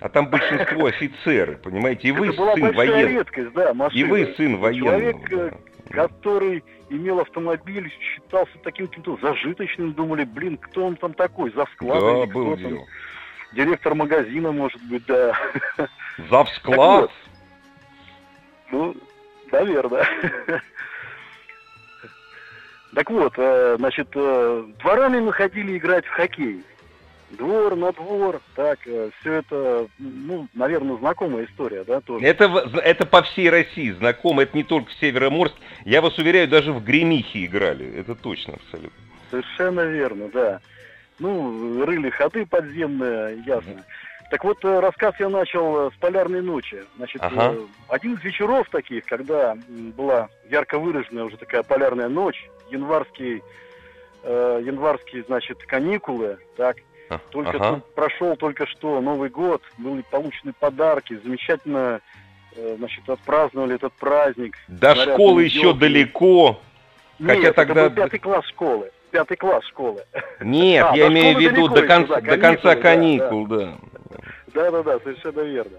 А 0.00 0.08
там 0.08 0.28
большинство 0.28 0.86
офицеры, 0.86 1.56
понимаете, 1.56 2.08
и 2.08 2.12
вы 2.12 2.28
Это 2.28 2.54
сын 2.54 2.72
военного. 2.74 3.08
редкость, 3.08 3.52
да, 3.52 3.72
машина. 3.72 3.98
И 3.98 4.04
вы 4.04 4.34
сын 4.36 4.56
военного. 4.56 4.98
Человек, 4.98 5.32
э, 5.32 5.36
да. 5.36 5.58
Который 5.92 6.64
имел 6.88 7.20
автомобиль, 7.20 7.92
считался 8.00 8.52
таким 8.64 8.86
каким-то 8.88 9.18
зажиточным, 9.20 9.92
думали, 9.92 10.24
блин, 10.24 10.56
кто 10.56 10.84
он 10.86 10.96
там 10.96 11.14
такой, 11.14 11.52
за 11.52 11.66
склад 11.74 12.00
да, 12.00 12.32
был 12.32 12.56
кто 12.56 12.62
там 12.62 12.78
директор 13.52 13.94
магазина, 13.94 14.52
может 14.52 14.82
быть, 14.84 15.04
да. 15.06 15.36
Завсклад? 16.30 17.10
Вот. 18.70 18.96
Ну, 18.96 18.96
наверное. 19.50 20.06
Так 22.94 23.08
вот, 23.08 23.32
э, 23.38 23.76
значит, 23.78 24.08
э, 24.14 24.64
дворами 24.80 25.20
мы 25.20 25.32
ходили 25.32 25.78
играть 25.78 26.04
в 26.04 26.10
хоккей. 26.10 26.62
Двор 27.32 27.76
на 27.76 27.92
двор, 27.92 28.40
так, 28.54 28.78
э, 28.86 29.10
все 29.20 29.32
это, 29.34 29.88
ну, 29.98 30.48
наверное, 30.54 30.96
знакомая 30.96 31.46
история, 31.46 31.84
да, 31.84 32.00
тоже. 32.00 32.24
Это, 32.24 32.44
это 32.82 33.06
по 33.06 33.22
всей 33.22 33.50
России 33.50 33.90
знакомо, 33.90 34.42
это 34.42 34.56
не 34.56 34.64
только 34.64 34.90
в 34.90 34.94
Североморск. 34.94 35.54
Я 35.84 36.02
вас 36.02 36.18
уверяю, 36.18 36.46
даже 36.48 36.72
в 36.72 36.84
Гремихе 36.84 37.46
играли, 37.46 37.90
это 37.98 38.14
точно 38.14 38.54
абсолютно. 38.54 38.98
Совершенно 39.30 39.80
верно, 39.80 40.28
да 40.28 40.60
ну, 41.22 41.84
рыли 41.84 42.10
ходы 42.10 42.44
подземные, 42.44 43.42
ясно. 43.46 43.84
Так 44.30 44.44
вот, 44.44 44.64
э, 44.64 44.80
рассказ 44.80 45.14
я 45.18 45.28
начал 45.28 45.88
э, 45.88 45.90
с 45.94 45.98
полярной 45.98 46.40
ночи. 46.40 46.82
Значит, 46.96 47.22
ага. 47.22 47.54
Один 47.88 48.14
из 48.14 48.24
вечеров 48.24 48.68
таких, 48.70 49.04
когда 49.04 49.56
была 49.68 50.28
ярко 50.50 50.78
выраженная 50.78 51.24
уже 51.24 51.36
такая 51.36 51.62
полярная 51.62 52.08
ночь, 52.08 52.48
январский, 52.70 53.42
э, 54.22 54.62
январские, 54.64 55.24
значит, 55.24 55.58
каникулы, 55.64 56.38
так, 56.56 56.76
только 57.30 57.50
ага. 57.50 57.74
тут 57.74 57.94
прошел 57.94 58.36
только 58.36 58.66
что 58.66 59.00
Новый 59.00 59.30
год, 59.30 59.62
были 59.78 60.02
получены 60.10 60.52
подарки, 60.58 61.18
замечательно, 61.22 62.00
э, 62.56 62.76
значит, 62.78 63.08
отпраздновали 63.08 63.74
этот 63.74 63.92
праздник. 63.94 64.56
До 64.68 64.94
школы 64.94 65.44
еще 65.44 65.72
далеко. 65.72 66.60
Нет, 67.18 67.36
Хотя 67.36 67.52
тогда... 67.52 67.80
это 67.82 67.90
был 67.90 67.96
пятый 68.02 68.18
класс 68.18 68.46
школы 68.46 68.90
пятый 69.12 69.36
класс 69.36 69.64
школы. 69.66 70.02
Нет, 70.40 70.86
а, 70.90 70.96
я 70.96 71.06
имею 71.08 71.36
в 71.36 71.40
виду 71.40 71.68
до 71.68 71.86
конца, 71.86 72.20
до 72.20 72.38
конца 72.38 72.74
каникул, 72.74 73.46
да. 73.46 73.76
Да, 74.52 74.70
да, 74.70 74.82
да, 74.82 74.98
совершенно 74.98 75.40
верно. 75.42 75.78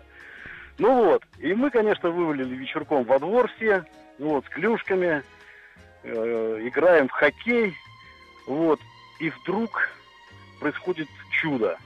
Ну 0.77 1.05
вот, 1.05 1.23
и 1.39 1.53
мы, 1.53 1.69
конечно, 1.69 2.09
вывалили 2.09 2.55
вечерком 2.55 3.03
во 3.03 3.19
двор 3.19 3.49
все, 3.57 3.83
вот, 4.17 4.45
с 4.45 4.49
клюшками, 4.49 5.23
э, 6.03 6.59
играем 6.63 7.07
в 7.09 7.11
хоккей, 7.11 7.75
вот, 8.47 8.79
и 9.19 9.29
вдруг 9.29 9.89
происходит 10.63 11.09
чудо. 11.41 11.77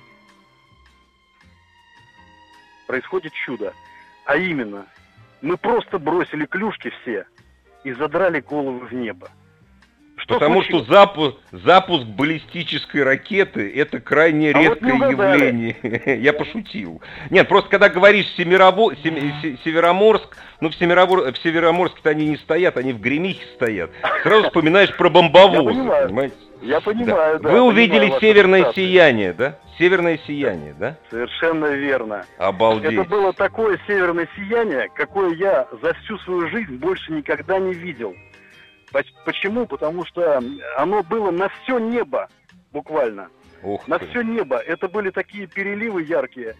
Происходит 2.86 3.34
чудо. 3.34 3.74
А 4.25 4.38
именно, 4.38 4.86
мы 5.41 5.57
просто 5.57 5.98
бросили 5.98 6.46
клюшки 6.46 6.91
все 7.01 7.25
и 7.84 7.91
задрали 7.93 8.39
головы 8.39 8.86
в 8.86 8.93
небо. 8.93 9.31
Что 10.17 10.33
Потому 10.33 10.63
случилось? 10.63 10.86
что 10.86 10.93
запуск, 10.93 11.38
запуск 11.51 12.05
баллистической 12.05 13.03
ракеты 13.03 13.71
это 13.74 14.00
крайне 14.00 14.50
а 14.50 14.59
редкое 14.59 14.93
вот 14.93 15.12
явление. 15.12 15.75
Я 16.21 16.33
пошутил. 16.33 17.01
Нет, 17.29 17.47
просто 17.47 17.69
когда 17.69 17.88
говоришь 17.88 18.25
Семерово... 18.36 18.95
Североморск, 18.95 20.36
ну 20.59 20.69
в, 20.69 20.75
Семеровор... 20.75 21.31
в 21.31 21.38
Североморске-то 21.38 22.09
они 22.09 22.29
не 22.29 22.38
стоят, 22.38 22.77
они 22.77 22.93
в 22.93 23.00
Гремихе 23.00 23.45
стоят. 23.55 23.91
Сразу 24.24 24.45
вспоминаешь 24.45 24.95
про 24.97 25.09
бомбовоз, 25.09 25.75
понимаете? 25.75 26.36
Я 26.63 26.81
понимаю, 26.81 27.39
да. 27.39 27.50
Вы 27.50 27.62
увидели 27.62 28.12
северное 28.19 28.74
сияние, 28.74 29.33
да? 29.33 29.59
Северное 29.77 30.19
сияние, 30.25 30.74
да? 30.74 30.97
Совершенно 31.12 31.67
верно. 31.67 32.25
Обалдеть. 32.39 32.93
Это 32.93 33.03
было 33.03 33.31
такое 33.33 33.79
северное 33.86 34.27
сияние, 34.36 34.89
какое 34.95 35.36
я 35.36 35.67
за 35.83 35.93
всю 35.93 36.17
свою 36.19 36.50
жизнь 36.50 36.77
больше 36.77 37.12
никогда 37.12 37.59
не 37.59 37.74
видел. 37.74 38.15
Почему? 39.25 39.65
Потому 39.65 40.06
что 40.06 40.41
оно 40.77 41.03
было 41.03 41.32
на 41.32 41.50
все 41.50 41.77
небо, 41.77 42.29
буквально. 42.72 43.29
Ух 43.63 43.88
на 43.88 44.00
ты. 44.00 44.08
все 44.08 44.22
небо. 44.22 44.58
Это 44.58 44.88
были 44.88 45.10
такие 45.10 45.48
переливы 45.48 46.03
яркие. 46.03 46.56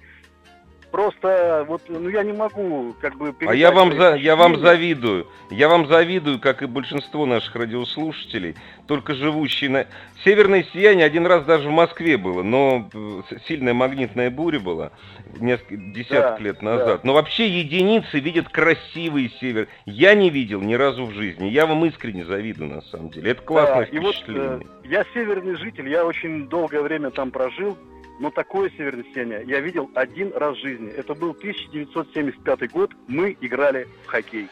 Просто 0.92 1.66
вот, 1.68 1.82
ну 1.90 2.08
я 2.08 2.24
не 2.24 2.32
могу 2.32 2.96
как 3.02 3.18
бы. 3.18 3.36
А 3.46 3.54
я 3.54 3.72
вам 3.72 3.94
за, 3.94 4.16
я 4.16 4.36
вам 4.36 4.58
завидую, 4.60 5.28
я 5.50 5.68
вам 5.68 5.88
завидую, 5.88 6.40
как 6.40 6.62
и 6.62 6.66
большинство 6.66 7.26
наших 7.26 7.56
радиослушателей, 7.56 8.56
только 8.88 9.14
живущие 9.14 9.70
на 9.70 9.88
северное 10.24 10.66
сияние 10.74 11.06
один 11.06 11.26
раз 11.26 11.44
даже 11.44 11.68
в 11.68 11.74
Москве 11.74 12.18
было, 12.18 12.42
но 12.42 12.90
э, 12.94 13.22
сильная 13.48 13.74
магнитная 13.74 14.30
буря 14.30 14.60
была 14.60 14.92
несколько 15.40 15.76
десяток 15.76 16.38
да, 16.38 16.44
лет 16.44 16.62
назад. 16.62 17.02
Да. 17.02 17.08
Но 17.08 17.14
вообще 17.14 17.48
единицы 17.48 18.20
видят 18.20 18.48
красивый 18.50 19.32
север. 19.42 19.68
Я 19.86 20.16
не 20.16 20.30
видел 20.30 20.62
ни 20.62 20.74
разу 20.74 21.06
в 21.06 21.12
жизни. 21.12 21.48
Я 21.48 21.66
вам 21.66 21.86
искренне 21.86 22.24
завидую 22.24 22.70
на 22.70 22.82
самом 22.84 23.10
деле. 23.10 23.32
Это 23.32 23.42
классное 23.42 23.80
да, 23.80 23.86
впечатление. 23.86 24.46
И 24.46 24.50
вот, 24.50 24.64
э, 24.86 24.90
я 24.90 25.06
северный 25.14 25.56
житель, 25.56 25.90
я 25.90 26.06
очень 26.06 26.48
долгое 26.48 26.82
время 26.82 27.12
там 27.12 27.32
прожил. 27.32 27.78
Но 28.20 28.32
такое 28.32 28.72
северное 28.72 29.06
сияние 29.14 29.44
я 29.46 29.60
видел 29.60 29.90
один 29.94 30.32
раз 30.36 30.58
в 30.58 30.62
жизни. 30.62 30.90
Это 30.90 31.14
был 31.14 31.32
1975 31.32 32.72
год. 32.72 32.92
Мы 33.08 33.38
играли 33.42 33.88
в 34.06 34.08
хоккей. 34.08 34.48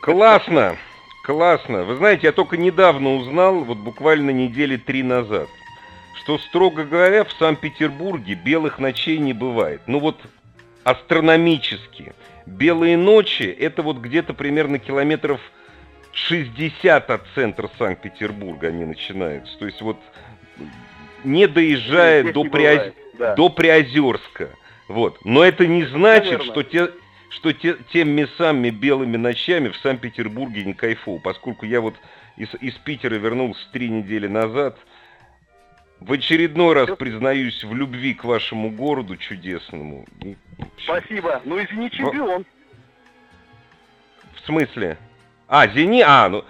Классно, 0.00 0.76
классно. 1.24 1.84
Вы 1.84 1.96
знаете, 1.96 2.28
я 2.28 2.32
только 2.32 2.56
недавно 2.56 3.14
узнал, 3.16 3.64
вот 3.64 3.78
буквально 3.78 4.30
недели 4.30 4.76
три 4.76 5.02
назад, 5.02 5.48
что, 6.14 6.38
строго 6.38 6.84
говоря, 6.84 7.24
в 7.24 7.32
Санкт-Петербурге 7.32 8.34
белых 8.34 8.78
ночей 8.78 9.18
не 9.18 9.32
бывает. 9.32 9.82
Ну 9.86 9.98
вот 9.98 10.20
астрономически. 10.84 12.14
Белые 12.46 12.96
ночи– 12.96 13.42
это 13.58 13.82
вот 13.82 13.98
где-то 13.98 14.34
примерно 14.34 14.78
километров 14.78 15.40
60 16.12 17.10
от 17.10 17.22
центра 17.34 17.70
Санкт-Петербурга 17.78 18.68
они 18.68 18.84
начинаются. 18.84 19.58
То 19.58 19.66
есть 19.66 19.80
вот 19.80 19.98
не 21.24 21.46
доезжая 21.46 22.32
до, 22.32 22.44
Приоз... 22.44 22.92
да. 23.14 23.34
до 23.34 23.48
Приозерска. 23.48 24.50
Вот. 24.88 25.24
Но 25.24 25.42
это 25.42 25.66
не 25.66 25.84
значит, 25.84 26.42
что 26.42 26.62
те, 26.62 26.90
что 27.30 27.52
те, 27.52 27.76
теми 27.92 28.26
самыми 28.36 28.70
белыми 28.70 29.16
ночами 29.16 29.68
в 29.68 29.76
Санкт-Петербурге 29.78 30.64
не 30.64 30.74
кайфу, 30.74 31.18
поскольку 31.18 31.66
я 31.66 31.80
вот 31.80 31.94
из, 32.36 32.54
из 32.60 32.74
Питера 32.74 33.14
вернулся 33.14 33.60
три 33.72 33.88
недели 33.88 34.26
назад. 34.26 34.78
В 36.00 36.12
очередной 36.12 36.74
раз 36.74 36.90
признаюсь 36.98 37.62
в 37.62 37.74
любви 37.74 38.14
к 38.14 38.24
вашему 38.24 38.70
городу 38.70 39.16
чудесному. 39.16 40.04
Спасибо. 40.82 41.40
Ну, 41.44 41.62
извини, 41.62 41.90
чемпион. 41.90 42.44
В 44.34 44.46
смысле? 44.46 44.98
А, 45.46 45.68
Зени... 45.68 46.02
А, 46.04 46.28
ну... 46.28 46.44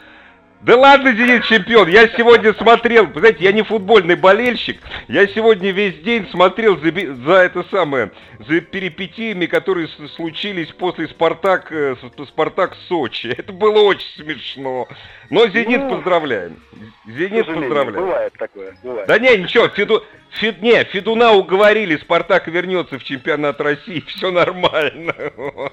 Да 0.63 0.77
ладно, 0.77 1.13
Зенит 1.13 1.45
чемпион. 1.45 1.89
Я 1.89 2.07
сегодня 2.11 2.55
смотрел, 2.55 3.09
знаете, 3.17 3.43
я 3.43 3.51
не 3.51 3.63
футбольный 3.63 4.15
болельщик. 4.15 4.81
Я 5.09 5.27
сегодня 5.27 5.73
весь 5.73 5.99
день 6.03 6.29
смотрел 6.31 6.79
за, 6.79 6.93
за 6.93 7.33
это 7.33 7.65
самое, 7.69 8.13
за 8.39 8.61
перипетиями, 8.61 9.47
которые 9.47 9.89
случились 10.15 10.69
после 10.69 11.09
Спартак, 11.09 11.73
э, 11.73 11.97
Спартак 12.29 12.77
Сочи. 12.87 13.27
Это 13.37 13.53
было 13.53 13.81
очень 13.81 14.07
смешно. 14.15 14.87
Но 15.31 15.49
Зенит 15.49 15.81
ну, 15.81 15.97
поздравляем. 15.97 16.63
Зенит 17.09 17.47
поздравляем. 17.47 18.07
Бывает 18.07 18.33
такое, 18.39 18.77
бывает. 18.85 19.09
Да 19.09 19.19
не, 19.19 19.37
ничего, 19.39 19.67
Феду, 19.69 20.05
Фед, 20.31 20.63
не, 20.63 20.85
Федуна 20.85 21.33
уговорили, 21.33 21.97
Спартак 21.97 22.47
вернется 22.47 23.01
в 23.01 23.05
чемпионат 23.05 23.61
России, 23.61 24.01
все 24.07 24.31
нормально. 24.31 25.15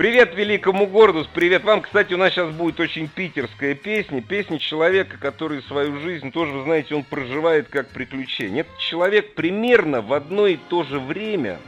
Привет 0.00 0.34
великому 0.34 0.86
городу, 0.86 1.26
привет 1.34 1.62
вам. 1.62 1.82
Кстати, 1.82 2.14
у 2.14 2.16
нас 2.16 2.32
сейчас 2.32 2.50
будет 2.54 2.80
очень 2.80 3.06
питерская 3.06 3.74
песня. 3.74 4.22
Песня 4.22 4.58
человека, 4.58 5.18
который 5.18 5.60
свою 5.64 6.00
жизнь 6.00 6.32
тоже, 6.32 6.52
вы 6.52 6.62
знаете, 6.62 6.94
он 6.94 7.04
проживает 7.04 7.68
как 7.68 7.90
приключение. 7.90 8.62
Этот 8.62 8.78
человек 8.78 9.34
примерно 9.34 10.00
в 10.00 10.14
одно 10.14 10.46
и 10.46 10.56
то 10.56 10.84
же 10.84 10.98
время 10.98 11.58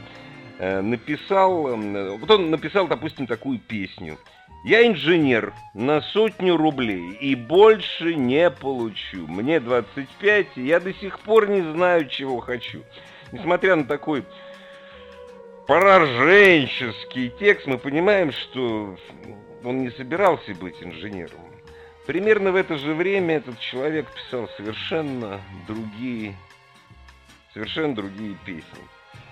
э, 0.57 0.81
написал, 0.81 1.67
э, 1.67 2.17
вот 2.17 2.31
он 2.31 2.49
написал, 2.49 2.87
допустим, 2.87 3.27
такую 3.27 3.59
песню. 3.59 4.17
Я 4.65 4.87
инженер 4.87 5.53
на 5.75 6.01
сотню 6.01 6.57
рублей 6.57 7.11
и 7.21 7.35
больше 7.35 8.15
не 8.15 8.49
получу. 8.49 9.27
Мне 9.27 9.59
25, 9.59 10.47
и 10.55 10.61
я 10.63 10.79
до 10.79 10.91
сих 10.91 11.19
пор 11.19 11.49
не 11.49 11.61
знаю, 11.61 12.07
чего 12.07 12.39
хочу. 12.39 12.81
Несмотря 13.31 13.75
на 13.75 13.83
такой 13.83 14.25
пораженческий 15.67 17.29
текст, 17.39 17.67
мы 17.67 17.77
понимаем, 17.77 18.31
что 18.31 18.97
он 19.63 19.81
не 19.81 19.91
собирался 19.91 20.53
быть 20.55 20.81
инженером. 20.81 21.39
Примерно 22.05 22.51
в 22.51 22.55
это 22.55 22.77
же 22.77 22.93
время 22.93 23.37
этот 23.37 23.59
человек 23.59 24.07
писал 24.11 24.49
совершенно 24.57 25.41
другие, 25.67 26.35
совершенно 27.53 27.95
другие 27.95 28.35
песни. 28.45 28.83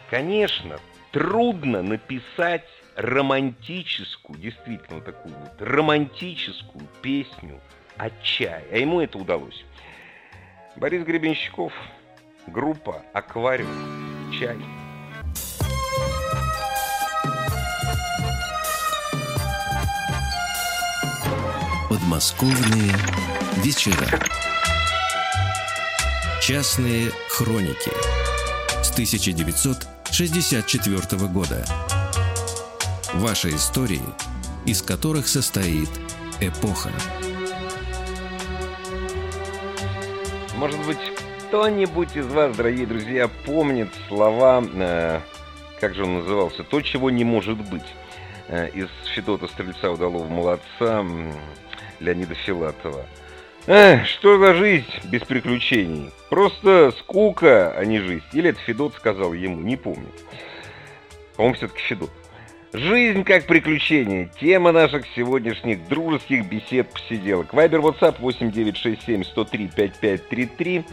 Конечно, 0.09 0.79
трудно 1.11 1.81
написать 1.81 2.67
романтическую, 2.95 4.39
действительно 4.39 5.01
такую 5.01 5.35
вот 5.35 5.61
романтическую 5.61 6.87
песню 7.01 7.59
о 7.97 8.09
чае, 8.21 8.65
а 8.71 8.77
ему 8.77 9.01
это 9.01 9.17
удалось. 9.17 9.65
Борис 10.77 11.03
Гребенщиков, 11.03 11.73
группа 12.47 13.03
«Аквариум», 13.13 14.31
«Чай». 14.39 14.80
Подмосковные 21.91 22.95
вечера. 23.57 24.07
Частные 26.41 27.11
хроники 27.27 27.91
с 28.81 28.91
1964 28.91 31.27
года. 31.27 31.65
Ваши 33.15 33.49
истории, 33.49 33.99
из 34.65 34.81
которых 34.81 35.27
состоит 35.27 35.89
эпоха. 36.39 36.91
Может 40.55 40.79
быть, 40.85 40.97
кто-нибудь 41.49 42.15
из 42.15 42.27
вас, 42.27 42.55
дорогие 42.55 42.87
друзья, 42.87 43.29
помнит 43.45 43.89
слова, 44.07 44.63
э, 44.63 45.19
как 45.81 45.95
же 45.95 46.05
он 46.05 46.19
назывался, 46.19 46.63
«То, 46.63 46.79
чего 46.79 47.09
не 47.09 47.25
может 47.25 47.57
быть» 47.57 47.83
э, 48.47 48.69
из 48.69 48.87
Федота 49.13 49.49
Стрельца 49.49 49.91
Удалого 49.91 50.29
Молодца 50.29 51.03
Леонида 52.01 52.35
Филатова. 52.35 53.05
Эх, 53.67 54.07
что 54.07 54.39
за 54.39 54.55
жизнь 54.55 54.85
без 55.05 55.21
приключений? 55.21 56.09
Просто 56.29 56.91
скука, 56.99 57.71
а 57.77 57.85
не 57.85 57.99
жизнь. 57.99 58.23
Или 58.33 58.49
это 58.49 58.59
Федот 58.61 58.95
сказал 58.95 59.33
ему, 59.33 59.61
не 59.61 59.77
помню. 59.77 60.07
По-моему, 61.35 61.55
все-таки 61.55 61.81
Федот. 61.81 62.11
Жизнь 62.73 63.23
как 63.23 63.45
приключение. 63.45 64.31
Тема 64.39 64.71
наших 64.71 65.05
сегодняшних 65.15 65.87
дружеских 65.87 66.47
бесед-посиделок. 66.47 67.53
Вайбер, 67.53 67.79
WhatsApp 67.79 68.15
8967 68.19 69.23
103 69.25 69.67
5533. 69.75 70.85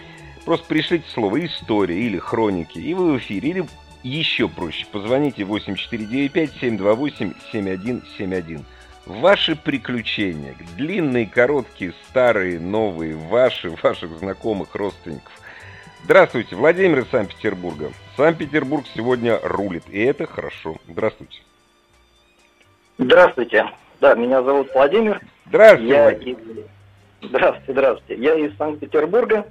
Просто 0.44 0.66
пришлите 0.66 1.04
слово 1.12 1.44
«история» 1.44 2.00
или 2.00 2.18
«хроники», 2.18 2.78
и 2.78 2.94
вы 2.94 3.12
в 3.12 3.18
эфире. 3.18 3.50
Или 3.50 3.66
еще 4.02 4.48
проще, 4.48 4.86
позвоните 4.90 5.44
8495 5.44 6.50
728 6.60 7.32
7171. 7.52 8.64
Ваши 9.08 9.56
приключения, 9.56 10.54
длинные, 10.76 11.24
короткие, 11.24 11.94
старые, 12.10 12.60
новые, 12.60 13.16
ваши, 13.16 13.70
ваших 13.70 14.10
знакомых, 14.18 14.74
родственников. 14.74 15.32
Здравствуйте, 16.04 16.54
Владимир 16.54 16.98
из 16.98 17.08
Санкт-Петербурга. 17.08 17.90
Санкт-Петербург 18.18 18.84
сегодня 18.94 19.40
рулит, 19.42 19.84
и 19.88 19.98
это 19.98 20.26
хорошо. 20.26 20.76
Здравствуйте. 20.86 21.40
Здравствуйте. 22.98 23.70
Да, 23.98 24.14
меня 24.14 24.42
зовут 24.42 24.68
Владимир. 24.74 25.22
Здравствуйте, 25.46 25.94
Я 25.94 26.02
Владимир. 26.02 26.38
Из... 26.38 27.28
Здравствуйте, 27.30 27.72
здравствуйте. 27.72 28.22
Я 28.22 28.34
из 28.34 28.54
Санкт-Петербурга, 28.58 29.46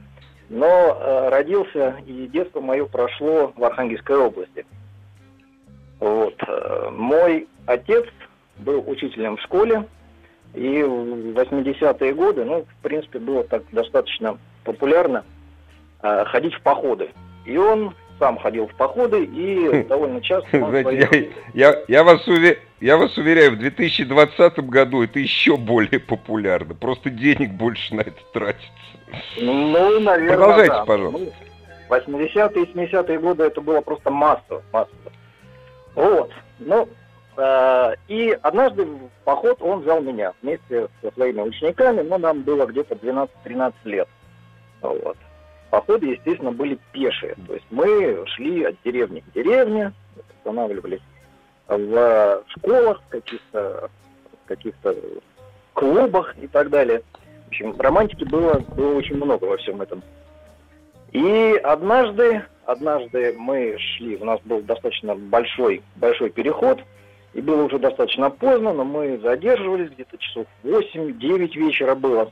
но 0.50 0.68
э, 0.68 1.30
родился 1.30 1.96
и 2.06 2.28
детство 2.28 2.62
мое 2.62 2.86
прошло 2.86 3.52
в 3.56 3.64
Архангельской 3.64 4.18
области. 4.18 4.68
Вот. 6.00 6.36
Э, 6.48 6.90
мой 6.92 7.48
отец 7.66 8.06
был 8.60 8.84
учителем 8.88 9.38
в 9.38 9.42
школе, 9.42 9.86
и 10.54 10.82
в 10.84 11.38
80-е 11.38 12.14
годы, 12.14 12.46
ну, 12.46 12.66
в 12.66 12.84
принципе, 12.84 13.20
было 13.20 13.44
так 13.44 13.64
достаточно 13.72 14.38
популярно 14.64 15.24
э, 16.02 16.26
ходить 16.26 16.54
в 16.54 16.62
походы. 16.62 17.10
И 17.46 17.58
он 17.58 17.94
сам 18.20 18.38
ходил 18.38 18.68
в 18.68 18.76
походы 18.76 19.24
и 19.24 19.84
хм. 19.84 19.88
довольно 19.88 20.22
часто... 20.22 20.58
Знаете, 20.58 21.32
я, 21.54 21.70
я, 21.70 21.84
я, 21.88 22.04
вас 22.04 22.28
увер... 22.28 22.58
я 22.82 22.98
вас 22.98 23.16
уверяю, 23.18 23.52
в 23.52 23.60
2020 23.60 24.60
году 24.62 25.04
это 25.04 25.20
еще 25.20 25.58
более 25.58 26.00
популярно. 26.00 26.74
Просто 26.74 27.10
денег 27.10 27.52
больше 27.52 27.94
на 27.94 28.02
это 28.02 28.20
тратится. 28.34 28.72
Ну, 29.40 30.00
наверное, 30.00 30.36
Продолжайте, 30.36 30.74
да. 30.74 30.86
пожалуйста. 30.86 31.34
80-е 31.90 32.64
и 32.64 32.74
70-е 32.74 33.20
годы 33.20 33.44
это 33.44 33.62
было 33.62 33.82
просто 33.82 34.10
массово, 34.10 34.62
массово. 34.74 35.12
Вот. 35.96 36.32
Ну, 36.60 36.90
и 38.08 38.38
однажды 38.42 38.86
в 38.86 39.10
поход 39.24 39.62
он 39.62 39.82
взял 39.82 40.02
меня 40.02 40.34
вместе 40.42 40.88
со 41.02 41.12
своими 41.12 41.42
учениками, 41.42 42.02
но 42.02 42.18
нам 42.18 42.42
было 42.42 42.66
где-то 42.66 42.96
12-13 42.96 43.74
лет. 43.86 44.08
Вот. 44.82 45.18
Походы, 45.70 46.08
естественно, 46.08 46.52
были 46.52 46.80
пешие. 46.92 47.36
То 47.46 47.54
есть 47.54 47.66
мы 47.70 48.26
шли 48.28 48.64
от 48.64 48.76
деревни 48.84 49.20
к 49.20 49.32
деревне, 49.34 49.94
останавливались 50.38 51.02
в 51.68 52.44
школах, 52.48 53.02
каких-то 53.10 53.90
каких-то 54.46 54.96
клубах 55.74 56.36
и 56.42 56.48
так 56.48 56.70
далее. 56.70 57.04
В 57.46 57.48
общем, 57.50 57.76
романтики 57.80 58.24
было, 58.24 58.60
было 58.76 58.96
очень 58.96 59.18
много 59.18 59.44
во 59.44 59.58
всем 59.58 59.82
этом. 59.82 60.02
И 61.12 61.60
однажды, 61.64 62.44
однажды 62.66 63.36
мы 63.38 63.78
шли, 63.78 64.16
у 64.18 64.26
нас 64.26 64.40
был 64.46 64.62
достаточно 64.62 65.14
большой, 65.16 65.84
большой 65.98 66.32
переход– 66.32 66.82
и 67.38 67.42
было 67.42 67.66
уже 67.66 67.78
достаточно 67.78 68.32
поздно, 68.32 68.74
но 68.74 68.84
мы 68.84 69.20
задерживались, 69.20 69.92
где-то 69.92 70.18
часов 70.18 70.48
8-9 70.64 71.54
вечера 71.54 71.94
было. 71.94 72.32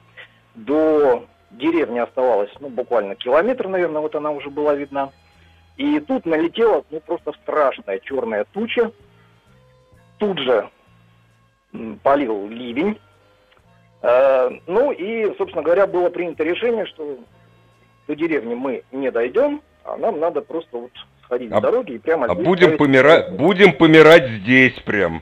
До 0.55 1.27
деревни 1.51 1.99
оставалось, 1.99 2.49
ну, 2.59 2.69
буквально 2.69 3.13
километр, 3.13 3.67
наверное, 3.67 4.01
вот 4.01 4.15
она 4.15 4.31
уже 4.31 4.49
была 4.49 4.73
видна. 4.73 5.11
И 5.77 5.99
тут 5.99 6.25
налетела, 6.25 6.83
ну, 6.89 6.99
просто 7.01 7.33
страшная 7.33 7.99
черная 7.99 8.45
туча. 8.45 8.91
Тут 10.17 10.39
же 10.39 10.71
полил 12.01 12.49
ливень. 12.49 12.99
Э, 14.01 14.49
ну 14.65 14.91
и, 14.91 15.35
собственно 15.37 15.61
говоря, 15.61 15.85
было 15.85 16.09
принято 16.09 16.43
решение, 16.43 16.87
что 16.87 17.19
до 18.07 18.15
деревни 18.15 18.55
мы 18.55 18.81
не 18.91 19.11
дойдем, 19.11 19.61
а 19.83 19.97
нам 19.97 20.19
надо 20.19 20.41
просто 20.41 20.77
вот 20.77 20.91
сходить 21.25 21.51
а, 21.51 21.59
с 21.59 21.61
дороги 21.61 21.93
и 21.93 21.97
прямо 21.97 22.27
А 22.27 22.35
будем 22.35 22.77
помирать, 22.77 23.31
будем 23.33 23.73
помирать 23.73 24.27
здесь 24.41 24.73
прям. 24.81 25.21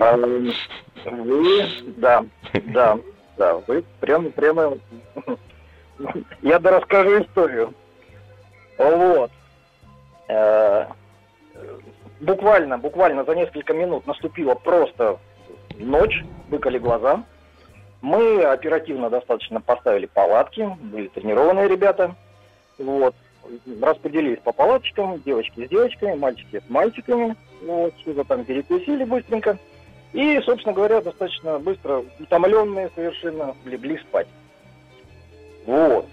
А, 0.00 0.16
вы, 0.16 1.66
да, 1.96 2.24
да, 2.66 2.98
да, 3.36 3.54
вы 3.66 3.84
прямо, 4.00 4.30
прямо, 4.30 4.78
я 6.42 6.58
да 6.58 6.78
расскажу 6.78 7.22
историю. 7.22 7.74
Вот. 8.76 9.30
Э, 10.28 10.86
буквально, 12.20 12.78
буквально 12.78 13.24
за 13.24 13.34
несколько 13.34 13.74
минут 13.74 14.06
наступила 14.06 14.54
просто 14.54 15.18
ночь, 15.76 16.22
выколи 16.48 16.78
глаза. 16.78 17.24
Мы 18.00 18.44
оперативно 18.44 19.10
достаточно 19.10 19.60
поставили 19.60 20.06
палатки, 20.06 20.76
были 20.80 21.08
тренированные 21.08 21.66
ребята. 21.66 22.14
Вот. 22.78 23.14
Распределились 23.80 24.40
по 24.40 24.52
палаточкам, 24.52 25.20
девочки 25.22 25.66
с 25.66 25.68
девочками, 25.68 26.14
мальчики 26.14 26.62
с 26.66 26.70
мальчиками. 26.70 27.36
Вот, 27.62 27.94
что-то 28.00 28.24
там 28.24 28.44
перекусили 28.44 29.04
быстренько. 29.04 29.58
И, 30.12 30.40
собственно 30.44 30.74
говоря, 30.74 31.00
достаточно 31.00 31.58
быстро, 31.58 32.04
утомленные 32.18 32.90
совершенно, 32.94 33.54
легли 33.64 33.98
спать. 33.98 34.28
Вот. 35.66 36.08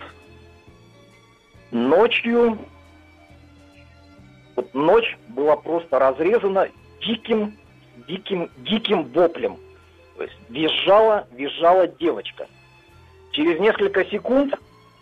Ночью, 1.71 2.57
вот 4.55 4.73
ночь 4.73 5.17
была 5.29 5.55
просто 5.55 5.99
разрезана 5.99 6.69
диким, 7.01 7.57
диким, 8.07 8.49
диким 8.57 9.03
воплем. 9.13 9.57
То 10.17 10.23
есть 10.23 10.35
визжала, 10.49 11.27
визжала 11.31 11.87
девочка. 11.87 12.47
Через 13.31 13.59
несколько 13.59 14.05
секунд 14.05 14.55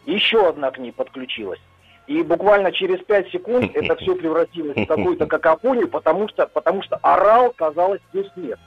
еще 0.05 0.47
одна 0.47 0.71
к 0.71 0.77
ней 0.79 0.91
подключилась. 0.91 1.59
И 2.07 2.21
буквально 2.21 2.71
через 2.71 3.03
пять 3.03 3.29
секунд 3.29 3.71
это 3.75 3.95
все 3.95 4.15
превратилось 4.15 4.77
в 4.77 4.85
какую-то 4.85 5.25
какофонию, 5.25 5.87
потому 5.87 6.27
что, 6.27 6.47
потому 6.47 6.81
что 6.83 6.97
орал, 6.97 7.51
казалось, 7.51 8.01
весь 8.11 8.31
мир. 8.35 8.57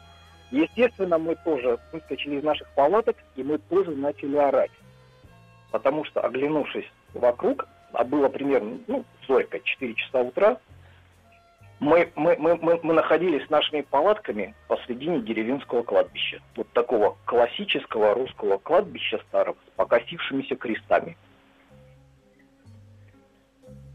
Естественно, 0.51 1.18
мы 1.18 1.37
тоже 1.44 1.79
выскочили 1.92 2.37
из 2.37 2.44
наших 2.44 2.68
палаток, 2.75 3.16
и 3.35 3.42
мы 3.42 3.59
тоже 3.59 3.90
начали 3.90 4.37
орать. 4.37 4.70
Потому 5.70 6.05
что, 6.05 6.20
оглянувшись 6.20 6.90
вокруг, 7.14 7.66
а 7.92 8.05
было 8.05 8.29
примерно, 8.29 8.79
ну, 8.87 9.05
зорька, 9.27 9.59
4 9.59 9.94
часа 9.94 10.20
утра, 10.20 10.59
мы, 11.79 12.11
мы, 12.14 12.37
мы, 12.38 12.57
мы, 12.57 12.81
мы 12.83 12.94
находились 12.94 13.46
с 13.46 13.51
нашими 13.51 13.83
палатками 13.83 14.55
посредине 14.68 15.20
деревенского 15.20 15.83
кладбища. 15.83 16.40
Вот 16.57 16.68
такого 16.72 17.16
классического 17.27 18.14
русского 18.14 18.59
кладбища 18.59 19.18
старого 19.29 19.57
с 19.66 19.70
покосившимися 19.77 20.57
крестами. 20.57 21.16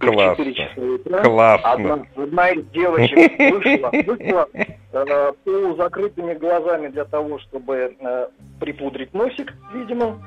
Классно. 0.02 1.24
Классно. 1.24 1.72
Одна, 1.72 2.06
одна 2.16 2.50
из 2.50 2.66
девочек 2.68 3.40
вышла, 3.40 3.92
вышла 4.06 4.50
э, 4.92 5.34
полузакрытыми 5.44 6.34
глазами 6.34 6.88
для 6.90 7.06
того, 7.06 7.40
чтобы 7.40 7.96
припудрить 8.60 9.14
носик, 9.14 9.54
видимо. 9.74 10.20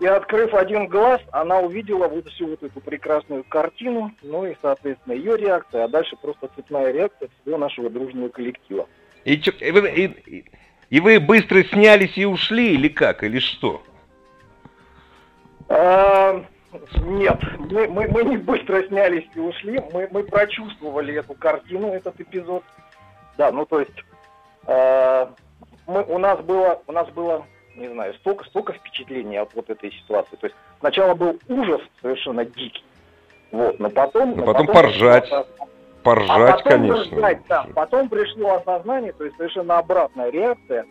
И 0.00 0.06
открыв 0.06 0.54
один 0.54 0.86
глаз, 0.86 1.20
она 1.32 1.58
увидела 1.58 2.06
вот 2.06 2.28
всю 2.28 2.46
вот 2.46 2.62
эту 2.62 2.80
прекрасную 2.80 3.42
картину, 3.42 4.12
ну 4.22 4.46
и, 4.46 4.54
соответственно, 4.62 5.14
ее 5.14 5.36
реакция, 5.36 5.84
а 5.84 5.88
дальше 5.88 6.14
просто 6.22 6.48
цепная 6.54 6.92
реакция 6.92 7.28
всего 7.42 7.58
нашего 7.58 7.90
дружного 7.90 8.28
коллектива. 8.28 8.86
И, 9.24 9.34
и, 9.34 9.70
вы, 9.72 9.88
и, 9.90 10.44
и 10.90 11.00
вы 11.00 11.18
быстро 11.18 11.64
снялись 11.64 12.16
и 12.16 12.24
ушли, 12.24 12.74
или 12.74 12.86
как, 12.86 13.24
или 13.24 13.40
что? 13.40 13.82
А, 15.68 16.44
нет, 17.02 17.40
мы, 17.58 17.88
мы, 17.88 18.08
мы 18.08 18.24
не 18.24 18.36
быстро 18.36 18.82
снялись 18.88 19.26
и 19.34 19.40
ушли, 19.40 19.80
мы, 19.92 20.08
мы 20.10 20.22
прочувствовали 20.24 21.14
эту 21.14 21.34
картину, 21.34 21.92
этот 21.92 22.20
эпизод. 22.20 22.62
Да, 23.36 23.52
ну 23.52 23.64
то 23.64 23.80
есть 23.80 24.04
э, 24.66 25.26
мы, 25.86 26.02
у 26.04 26.18
нас 26.18 26.40
было, 26.40 26.82
у 26.86 26.92
нас 26.92 27.08
было 27.10 27.44
не 27.78 27.88
знаю, 27.88 28.14
столько, 28.14 28.44
столько 28.46 28.72
впечатлений 28.72 29.36
от 29.36 29.54
вот 29.54 29.70
этой 29.70 29.92
ситуации. 29.92 30.36
То 30.36 30.46
есть 30.46 30.56
сначала 30.80 31.14
был 31.14 31.38
ужас 31.48 31.80
совершенно 32.02 32.44
дикий, 32.44 32.84
вот, 33.52 33.78
но 33.78 33.88
потом... 33.90 34.36
Но, 34.36 34.44
потом, 34.44 34.66
потом 34.66 34.82
поржать. 34.82 35.30
Поржать, 36.02 36.30
а 36.30 36.56
потом 36.56 36.72
конечно. 36.72 37.10
Поржать, 37.10 37.38
да, 37.48 37.66
потом 37.74 38.08
пришло 38.08 38.56
осознание, 38.56 39.12
то 39.12 39.24
есть 39.24 39.36
совершенно 39.36 39.78
обратная 39.78 40.30
реакция, 40.30 40.86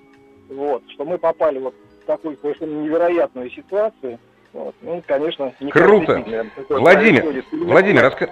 вот, 0.49 0.83
что 0.91 1.05
мы 1.05 1.17
попали 1.17 1.59
вот 1.59 1.75
в 2.01 2.05
такую 2.05 2.37
совершенно 2.37 2.81
невероятную 2.81 3.51
ситуацию. 3.51 4.19
Вот, 4.53 4.75
ну, 4.81 5.03
конечно, 5.05 5.53
не 5.60 5.71
Круто. 5.71 6.23
Владимир, 6.69 7.43
Владимир, 7.51 8.01
раска... 8.01 8.29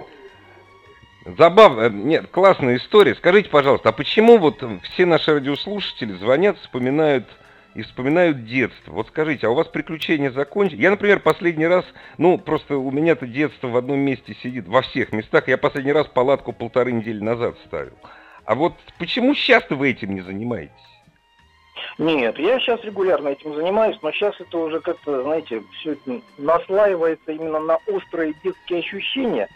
Забавно, 1.25 1.81
э, 1.81 1.89
нет, 1.89 2.27
классная 2.31 2.77
история. 2.77 3.15
Скажите, 3.15 3.49
пожалуйста, 3.49 3.89
а 3.89 3.91
почему 3.91 4.37
вот 4.37 4.63
все 4.83 5.05
наши 5.05 5.33
радиослушатели 5.33 6.13
звонят, 6.13 6.57
вспоминают 6.59 7.25
и 7.73 7.81
вспоминают 7.81 8.45
детство. 8.45 8.93
Вот 8.93 9.07
скажите, 9.07 9.47
а 9.47 9.49
у 9.49 9.53
вас 9.53 9.67
приключения 9.67 10.31
закончились? 10.31 10.79
Я, 10.79 10.91
например, 10.91 11.19
последний 11.19 11.67
раз, 11.67 11.83
ну, 12.17 12.37
просто 12.37 12.77
у 12.77 12.91
меня-то 12.91 13.27
детство 13.27 13.67
в 13.67 13.75
одном 13.75 13.99
месте 13.99 14.35
сидит, 14.41 14.67
во 14.67 14.81
всех 14.81 15.11
местах. 15.11 15.47
Я 15.47 15.57
последний 15.57 15.91
раз 15.91 16.07
палатку 16.07 16.53
полторы 16.53 16.91
недели 16.91 17.19
назад 17.19 17.57
ставил. 17.65 17.93
А 18.45 18.55
вот 18.55 18.73
почему 18.97 19.33
сейчас 19.33 19.63
вы 19.69 19.89
этим 19.89 20.15
не 20.15 20.21
занимаетесь? 20.21 20.71
Нет, 21.97 22.37
я 22.37 22.59
сейчас 22.59 22.83
регулярно 22.83 23.29
этим 23.29 23.55
занимаюсь, 23.55 23.97
но 24.01 24.11
сейчас 24.11 24.35
это 24.39 24.57
уже 24.57 24.81
как-то, 24.81 25.23
знаете, 25.23 25.63
все 25.79 25.93
это 25.93 26.21
наслаивается 26.37 27.31
именно 27.31 27.59
на 27.59 27.77
острые 27.87 28.33
детские 28.43 28.79
ощущения. 28.79 29.47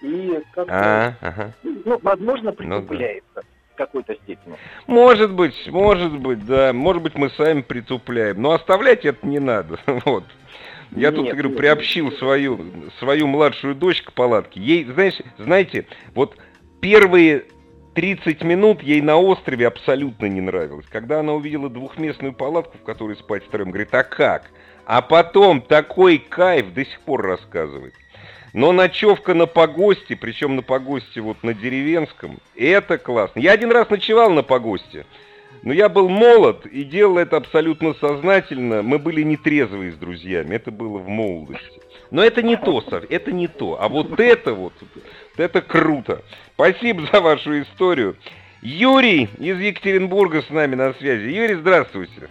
И 0.00 0.40
как-то, 0.52 0.74
а, 0.74 1.14
ага. 1.20 1.52
ну, 1.62 1.98
возможно, 2.02 2.52
притупляется. 2.52 3.30
Ну, 3.36 3.42
да 3.42 3.48
какой-то 3.76 4.14
степени. 4.14 4.56
Может 4.86 5.32
быть, 5.32 5.66
может 5.68 6.16
быть, 6.18 6.44
да. 6.46 6.72
Может 6.72 7.02
быть, 7.02 7.14
мы 7.16 7.30
сами 7.30 7.62
притупляем. 7.62 8.40
Но 8.40 8.52
оставлять 8.52 9.04
это 9.04 9.26
не 9.26 9.38
надо. 9.38 9.78
Вот. 10.04 10.24
Я 10.92 11.10
нет, 11.10 11.16
тут, 11.16 11.28
говорю, 11.30 11.48
нет, 11.48 11.58
приобщил 11.58 12.06
нет. 12.06 12.18
свою, 12.18 12.60
свою 13.00 13.26
младшую 13.26 13.74
дочь 13.74 14.02
к 14.02 14.12
палатке. 14.12 14.60
Ей, 14.60 14.84
знаешь, 14.84 15.16
знаете, 15.38 15.86
вот 16.14 16.36
первые 16.80 17.46
30 17.94 18.42
минут 18.42 18.82
ей 18.82 19.00
на 19.00 19.16
острове 19.16 19.66
абсолютно 19.66 20.26
не 20.26 20.40
нравилось. 20.40 20.86
Когда 20.90 21.20
она 21.20 21.32
увидела 21.32 21.70
двухместную 21.70 22.32
палатку, 22.32 22.78
в 22.78 22.82
которой 22.82 23.16
спать 23.16 23.44
втроем, 23.44 23.70
говорит, 23.70 23.94
а 23.94 24.02
как? 24.02 24.50
А 24.84 25.00
потом 25.00 25.62
такой 25.62 26.18
кайф 26.18 26.72
до 26.74 26.84
сих 26.84 27.00
пор 27.00 27.22
рассказывает. 27.22 27.94
Но 28.52 28.72
ночевка 28.72 29.34
на 29.34 29.46
погосте, 29.46 30.14
причем 30.14 30.56
на 30.56 30.62
погосте 30.62 31.20
вот 31.20 31.42
на 31.42 31.54
деревенском, 31.54 32.38
это 32.54 32.98
классно. 32.98 33.40
Я 33.40 33.52
один 33.52 33.72
раз 33.72 33.90
ночевал 33.90 34.30
на 34.30 34.42
погосте, 34.42 35.06
но 35.62 35.72
я 35.72 35.88
был 35.88 36.08
молод 36.08 36.66
и 36.66 36.84
делал 36.84 37.18
это 37.18 37.36
абсолютно 37.36 37.94
сознательно. 37.94 38.82
Мы 38.82 38.98
были 38.98 39.22
нетрезвые 39.22 39.92
с 39.92 39.96
друзьями, 39.96 40.54
это 40.54 40.70
было 40.70 40.98
в 40.98 41.08
молодости. 41.08 41.80
Но 42.10 42.22
это 42.22 42.42
не 42.42 42.56
то, 42.56 42.80
Саш, 42.82 43.04
это 43.08 43.32
не 43.32 43.48
то. 43.48 43.80
А 43.80 43.88
вот 43.88 44.20
это 44.20 44.54
вот, 44.54 44.72
это 45.36 45.62
круто. 45.62 46.22
Спасибо 46.54 47.02
за 47.12 47.20
вашу 47.20 47.62
историю. 47.62 48.16
Юрий 48.62 49.28
из 49.38 49.58
Екатеринбурга 49.60 50.42
с 50.42 50.50
нами 50.50 50.74
на 50.74 50.94
связи. 50.94 51.28
Юрий, 51.28 51.54
здравствуйте. 51.54 52.28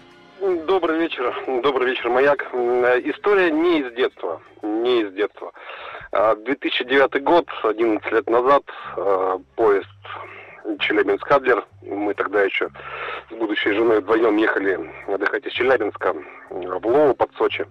Добрый 0.66 1.00
вечер, 1.00 1.34
добрый 1.62 1.92
вечер, 1.92 2.10
Маяк. 2.10 2.42
История 3.06 3.52
не 3.52 3.80
из 3.82 3.94
детства, 3.94 4.42
не 4.62 5.02
из 5.02 5.14
детства. 5.14 5.54
2009 6.12 7.16
а, 7.16 7.20
год, 7.20 7.48
11 7.64 8.12
лет 8.12 8.30
назад, 8.30 8.64
а, 8.98 9.40
поезд 9.56 9.88
Челябинск-Адлер. 10.80 11.64
Мы 11.82 12.14
тогда 12.14 12.44
еще 12.44 12.70
с 13.30 13.34
будущей 13.36 13.72
женой 13.74 14.02
вдвоем 14.02 14.36
ехали 14.38 14.80
отдыхать 15.08 15.46
из 15.46 15.54
Челябинска 15.54 16.14
в 16.50 16.88
Лову 16.88 17.14
под 17.14 17.32
Сочи. 17.38 17.66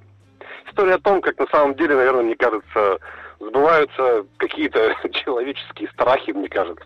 История 0.69 0.95
о 0.95 0.99
том, 0.99 1.21
как 1.21 1.39
на 1.39 1.47
самом 1.49 1.75
деле, 1.75 1.95
наверное, 1.95 2.23
мне 2.23 2.37
кажется, 2.37 2.99
сбываются 3.47 4.25
какие-то 4.37 4.95
человеческие 5.13 5.89
страхи, 5.91 6.31
мне 6.31 6.49
кажется. 6.49 6.85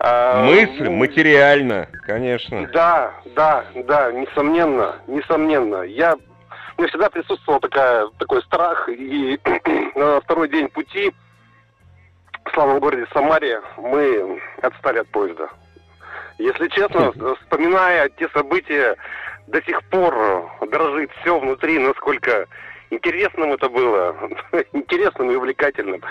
А, 0.00 0.44
Мысль 0.44 0.84
ну, 0.84 0.92
материально, 0.92 1.88
конечно. 2.06 2.68
Да, 2.68 3.12
да, 3.34 3.64
да, 3.74 4.12
несомненно, 4.12 4.96
несомненно. 5.08 5.82
Я 5.82 6.14
у 6.14 6.80
меня 6.80 6.88
всегда 6.90 7.10
присутствовал 7.10 7.58
такая, 7.58 8.06
такой 8.18 8.40
страх, 8.42 8.88
и 8.88 9.38
на 9.96 10.20
второй 10.20 10.48
день 10.48 10.68
пути 10.68 11.12
в 12.44 12.54
славном 12.54 12.78
городе 12.78 13.06
Самаре 13.12 13.60
мы 13.76 14.40
отстали 14.62 14.98
от 14.98 15.08
поезда. 15.08 15.48
Если 16.38 16.68
честно, 16.68 17.10
вспоминая 17.40 18.08
те 18.10 18.28
события, 18.28 18.96
до 19.48 19.60
сих 19.62 19.82
пор 19.84 20.48
дрожит 20.70 21.10
все 21.20 21.36
внутри, 21.36 21.80
насколько 21.80 22.46
интересным 22.90 23.52
это 23.52 23.68
было, 23.68 24.16
интересным 24.72 25.30
и 25.30 25.34
увлекательным. 25.34 26.02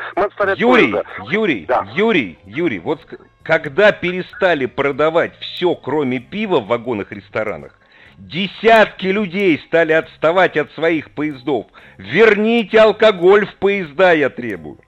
Юрий, 0.58 0.92
поезда. 0.92 1.06
Юрий, 1.30 1.66
да. 1.66 1.88
Юрий, 1.96 2.40
Юрий, 2.46 2.80
вот 2.80 3.02
когда 3.44 3.92
перестали 3.92 4.66
продавать 4.66 5.38
все, 5.40 5.76
кроме 5.76 6.20
пива 6.20 6.60
в 6.60 6.68
вагонах-ресторанах, 6.68 7.78
Десятки 8.18 9.06
людей 9.06 9.62
стали 9.68 9.94
отставать 9.94 10.58
от 10.58 10.72
своих 10.72 11.12
поездов. 11.12 11.68
Верните 11.98 12.80
алкоголь 12.80 13.46
в 13.46 13.56
поезда, 13.58 14.12
я 14.14 14.32
требую. 14.32 14.80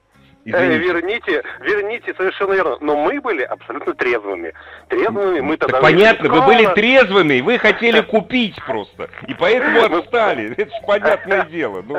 Извините. 0.44 0.78
Верните, 0.78 1.42
верните, 1.60 2.14
совершенно 2.14 2.54
верно. 2.54 2.76
Но 2.80 2.96
мы 2.96 3.20
были 3.20 3.42
абсолютно 3.42 3.94
трезвыми. 3.94 4.54
Трезвыми 4.88 5.40
мы 5.40 5.56
тогда... 5.56 5.74
Так 5.74 5.82
понятно, 5.82 6.28
вы 6.30 6.42
были 6.42 6.66
трезвыми, 6.74 7.40
вы 7.40 7.58
хотели 7.58 8.00
купить 8.00 8.56
просто. 8.64 9.10
И 9.28 9.34
поэтому 9.34 9.98
отстали. 9.98 10.52
Это 10.56 10.70
же 10.70 10.82
понятное 10.86 11.44
дело. 11.46 11.84
Ну. 11.86 11.98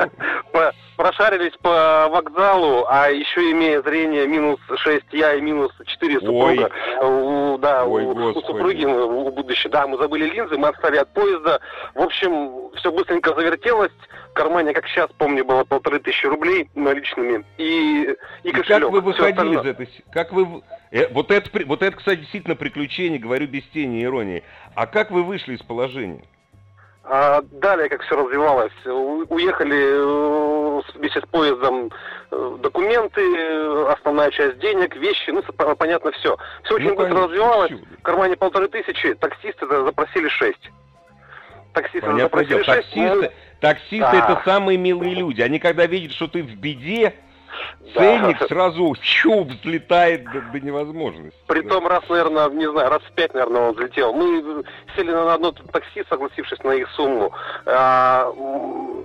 Прошарились 0.96 1.56
по 1.62 2.08
вокзалу, 2.10 2.84
а 2.88 3.08
еще 3.08 3.50
имея 3.52 3.82
зрение 3.82 4.26
минус 4.26 4.60
6 4.76 5.04
я 5.12 5.34
и 5.34 5.40
минус 5.40 5.72
4 5.84 6.20
супруга. 6.20 6.70
У, 7.02 7.58
да, 7.58 7.86
Ой, 7.86 8.04
у, 8.04 8.10
у 8.10 8.40
супруги 8.42 8.84
у 8.84 9.30
будущего. 9.30 9.72
Да, 9.72 9.86
мы 9.86 9.96
забыли 9.98 10.26
линзы, 10.26 10.56
мы 10.58 10.68
отстали 10.68 10.98
от 10.98 11.12
поезда. 11.12 11.60
В 11.94 12.02
общем, 12.02 12.70
все 12.76 12.92
быстренько 12.92 13.34
завертелось. 13.34 13.90
В 14.32 14.34
кармане, 14.34 14.72
как 14.72 14.86
сейчас 14.88 15.10
помню, 15.18 15.44
было 15.44 15.62
полторы 15.64 15.98
тысячи 15.98 16.24
рублей 16.24 16.70
наличными. 16.74 17.44
И, 17.58 18.16
и, 18.42 18.48
и 18.48 18.50
кошелек. 18.50 18.84
как 18.84 18.90
вы 18.90 19.00
выходили 19.02 19.60
из 19.60 19.66
этой... 19.66 20.04
Как 20.10 20.32
вы... 20.32 20.62
Э, 20.90 21.08
вот 21.12 21.30
это, 21.30 21.50
вот 21.66 21.82
это, 21.82 21.94
кстати, 21.94 22.20
действительно 22.20 22.56
приключение, 22.56 23.18
говорю 23.18 23.46
без 23.46 23.62
тени 23.74 24.02
иронии. 24.02 24.42
А 24.74 24.86
как 24.86 25.10
вы 25.10 25.22
вышли 25.22 25.54
из 25.54 25.62
положения? 25.62 26.24
А 27.04 27.42
далее, 27.42 27.90
как 27.90 28.00
все 28.00 28.16
развивалось, 28.16 28.72
уехали 28.86 29.76
э, 29.98 30.82
вместе 30.94 31.20
с 31.20 31.24
поездом 31.26 31.90
э, 32.30 32.56
документы, 32.60 33.20
основная 33.88 34.30
часть 34.30 34.60
денег, 34.60 34.96
вещи, 34.96 35.28
ну, 35.28 35.42
понятно, 35.76 36.10
все. 36.12 36.38
Все 36.62 36.76
очень 36.76 36.88
ну, 36.88 36.96
быстро 36.96 37.24
развивалось. 37.24 37.70
Чудо. 37.70 37.84
В 37.98 38.02
кармане 38.02 38.36
полторы 38.36 38.68
тысячи, 38.68 39.12
таксисты 39.12 39.66
запросили 39.66 40.28
шесть. 40.28 40.70
Таксисты 41.72 42.00
Понятное 42.00 42.44
дело. 42.44 42.64
Таксисты, 42.64 43.32
таксисты 43.60 43.98
да. 43.98 44.30
это 44.30 44.42
самые 44.44 44.78
милые 44.78 45.14
люди. 45.14 45.40
Они 45.40 45.58
когда 45.58 45.86
видят, 45.86 46.12
что 46.12 46.28
ты 46.28 46.42
в 46.42 46.54
беде, 46.56 47.14
ценник 47.94 48.38
да. 48.38 48.46
сразу 48.46 48.94
щу, 49.02 49.44
взлетает 49.44 50.24
до, 50.24 50.40
до 50.40 50.60
невозможности. 50.60 51.38
Притом 51.46 51.86
раз, 51.86 52.02
наверное, 52.08 52.48
не 52.50 52.70
знаю, 52.70 52.90
раз 52.90 53.02
в 53.02 53.12
пять, 53.12 53.34
наверное, 53.34 53.68
он 53.68 53.74
взлетел. 53.74 54.12
Мы 54.12 54.64
сели 54.96 55.10
на 55.10 55.34
одно 55.34 55.52
такси, 55.52 56.04
согласившись 56.08 56.62
на 56.64 56.72
их 56.72 56.88
сумму, 56.90 57.32
а, 57.66 58.32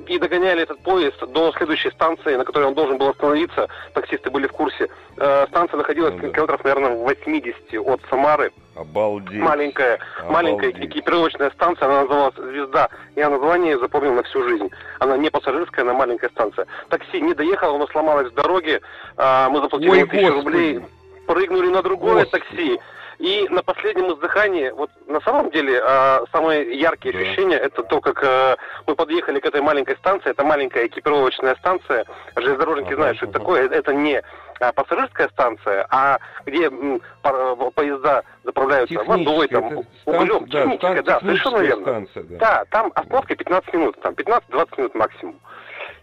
и 0.08 0.18
догоняли 0.20 0.64
этот 0.64 0.80
поезд 0.80 1.20
до 1.28 1.52
следующей 1.54 1.92
станции, 1.92 2.36
на 2.36 2.46
которой 2.46 2.66
он 2.66 2.74
должен 2.74 2.98
был 2.98 3.10
остановиться. 3.10 3.68
Таксисты 3.94 4.30
были 4.30 4.48
в 4.48 4.52
курсе. 4.52 4.88
А, 5.18 5.48
станция 5.48 5.78
находилась 5.78 6.14
ну, 6.16 6.22
да. 6.22 6.30
километров, 6.30 6.64
наверное, 6.64 6.96
в 6.96 7.04
80 7.04 7.56
от 7.86 8.02
Самары. 8.10 8.52
Обалдеть. 8.76 9.42
Маленькая, 9.42 9.98
Обалдеть. 10.20 10.32
маленькая 10.32 10.86
экипировочная 10.86 11.50
станция, 11.52 11.88
она 11.88 12.02
называлась 12.02 12.36
«Звезда». 12.36 12.90
Я 13.16 13.30
название 13.30 13.80
запомнил 13.80 14.14
на 14.14 14.24
всю 14.24 14.48
жизнь. 14.48 14.70
Она 15.00 15.18
не 15.18 15.32
пассажирская, 15.32 15.84
она 15.84 15.94
маленькая 15.94 16.30
станция. 16.30 16.68
Такси 16.90 17.20
не 17.22 17.34
доехало, 17.34 17.76
оно 17.76 17.88
сломалось 17.88 18.32
в 18.38 18.42
дороге. 18.42 18.82
А, 19.18 19.50
мы 19.50 19.62
заплатили 19.62 19.90
Ой, 19.90 20.08
тысячу 20.08 20.34
рублей, 20.34 20.80
прыгнули 21.26 21.70
на 21.70 21.82
другое 21.82 22.24
Господи. 22.24 22.44
такси. 22.44 22.80
И 23.20 23.48
на 23.50 23.64
последнем 23.64 24.14
издыхании, 24.14 24.70
вот 24.70 24.92
на 25.08 25.20
самом 25.22 25.50
деле, 25.50 25.82
э, 25.84 26.20
самые 26.32 26.80
яркие 26.80 27.14
да. 27.14 27.20
ощущения, 27.20 27.58
это 27.58 27.82
то, 27.82 28.00
как 28.00 28.22
э, 28.22 28.56
мы 28.86 28.96
подъехали 28.96 29.40
к 29.40 29.46
этой 29.48 29.60
маленькой 29.60 29.96
станции, 29.96 30.30
это 30.30 30.44
маленькая 30.44 30.86
экипировочная 30.86 31.56
станция, 31.56 32.06
железнодорожники 32.36 32.90
ага, 32.90 32.96
знают, 32.96 33.18
что 33.18 33.26
это 33.26 33.40
такое, 33.40 33.68
это 33.70 33.92
не 33.96 34.22
а, 34.60 34.72
пассажирская 34.72 35.30
станция, 35.30 35.88
а 35.90 36.20
где 36.46 36.66
м, 36.66 37.02
по, 37.24 37.72
поезда 37.72 38.22
заправляются 38.44 39.04
водой, 39.04 39.48
там, 39.48 39.66
углем, 40.06 40.46
да, 40.48 40.62
техническая, 40.62 41.02
да, 41.02 41.20
совершенно 41.20 41.58
верно. 41.58 41.84
Станция, 41.84 42.24
да. 42.24 42.38
да, 42.38 42.66
там 42.70 42.92
остановка 42.94 43.36
15 43.36 43.74
минут, 43.74 44.00
там 44.02 44.14
15-20 44.14 44.68
минут 44.78 44.94
максимум. 44.94 45.40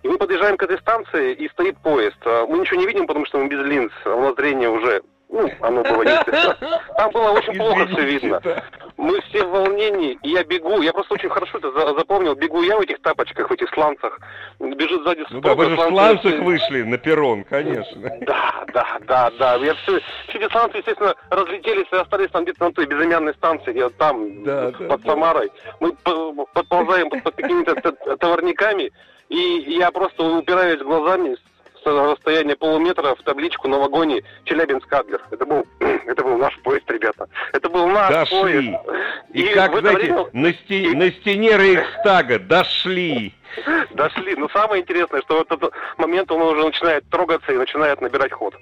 И 0.04 0.08
мы 0.08 0.18
подъезжаем 0.18 0.58
к 0.58 0.62
этой 0.62 0.78
станции, 0.78 1.32
и 1.32 1.48
стоит 1.48 1.78
поезд. 1.78 2.18
А, 2.26 2.46
мы 2.46 2.58
ничего 2.58 2.78
не 2.78 2.86
видим, 2.86 3.06
потому 3.06 3.24
что 3.24 3.38
мы 3.38 3.48
без 3.48 3.64
линз, 3.64 3.90
а 4.04 4.14
у 4.14 4.20
нас 4.20 4.34
зрение 4.36 4.68
уже 4.68 5.02
ну, 5.34 5.50
оно 5.60 5.82
было 5.82 6.02
не 6.02 6.96
Там 6.96 7.10
было 7.10 7.30
очень 7.30 7.56
плохо 7.56 7.86
все 7.86 8.02
видно. 8.04 8.40
Мы 8.96 9.20
все 9.22 9.44
в 9.44 9.50
волнении, 9.50 10.16
и 10.22 10.30
я 10.30 10.44
бегу, 10.44 10.80
я 10.80 10.92
просто 10.92 11.14
очень 11.14 11.28
хорошо 11.28 11.58
это 11.58 11.72
запомнил, 11.98 12.36
бегу 12.36 12.62
я 12.62 12.76
в 12.76 12.80
этих 12.80 13.02
тапочках, 13.02 13.50
в 13.50 13.52
этих 13.52 13.68
сланцах, 13.74 14.20
бежит 14.60 15.02
сзади 15.02 15.24
ну, 15.30 15.40
да, 15.40 15.54
вы 15.54 15.64
же 15.64 15.76
в 15.76 15.88
сланцах 15.88 16.38
вышли 16.40 16.82
на 16.82 16.98
перрон, 16.98 17.42
конечно. 17.42 18.10
Да, 18.20 18.64
да, 18.72 18.98
да, 19.08 19.30
да. 19.36 19.56
Я 19.56 19.74
все, 19.74 20.00
все 20.28 20.38
эти 20.38 20.50
сланцы, 20.52 20.78
естественно, 20.78 21.14
разлетелись 21.30 21.88
и 21.90 21.96
остались 21.96 22.30
там 22.30 22.44
где-то 22.44 22.66
на 22.66 22.72
той 22.72 22.86
безымянной 22.86 23.34
станции, 23.34 23.72
где 23.72 23.88
там, 23.90 24.44
да, 24.44 24.70
под 24.88 25.02
да, 25.02 25.10
Самарой. 25.10 25.50
Мы 25.80 25.92
подползаем 26.52 27.10
под, 27.10 27.24
под 27.24 27.34
какими-то 27.34 27.74
товарниками, 28.18 28.92
и 29.28 29.64
я 29.78 29.90
просто 29.90 30.22
упираюсь 30.22 30.80
глазами, 30.80 31.36
расстояние 31.86 32.56
полуметра 32.56 33.14
в 33.14 33.22
табличку 33.22 33.68
на 33.68 33.78
вагоне 33.78 34.22
Челябинск-Адлер. 34.44 35.20
Это 35.30 35.44
был, 35.46 35.66
это 35.80 36.22
был 36.22 36.38
наш 36.38 36.56
поезд, 36.60 36.90
ребята. 36.90 37.28
Это 37.52 37.68
был 37.68 37.86
наш 37.88 38.10
дошли. 38.10 38.40
поезд. 38.40 38.78
И, 39.32 39.42
и 39.42 39.54
как, 39.54 39.78
знаете, 39.78 40.00
время... 40.00 40.26
на, 40.32 40.52
сте... 40.52 40.78
и... 40.82 40.94
на 40.94 41.10
стене 41.10 41.56
Рейхстага 41.56 42.38
дошли. 42.38 43.34
Дошли. 43.92 44.34
Но 44.36 44.48
самое 44.48 44.82
интересное, 44.82 45.22
что 45.22 45.38
в 45.38 45.42
этот 45.42 45.72
момент 45.98 46.30
он 46.32 46.42
уже 46.42 46.64
начинает 46.64 47.08
трогаться 47.08 47.52
и 47.52 47.56
начинает 47.56 48.00
набирать 48.00 48.32
ход. 48.32 48.54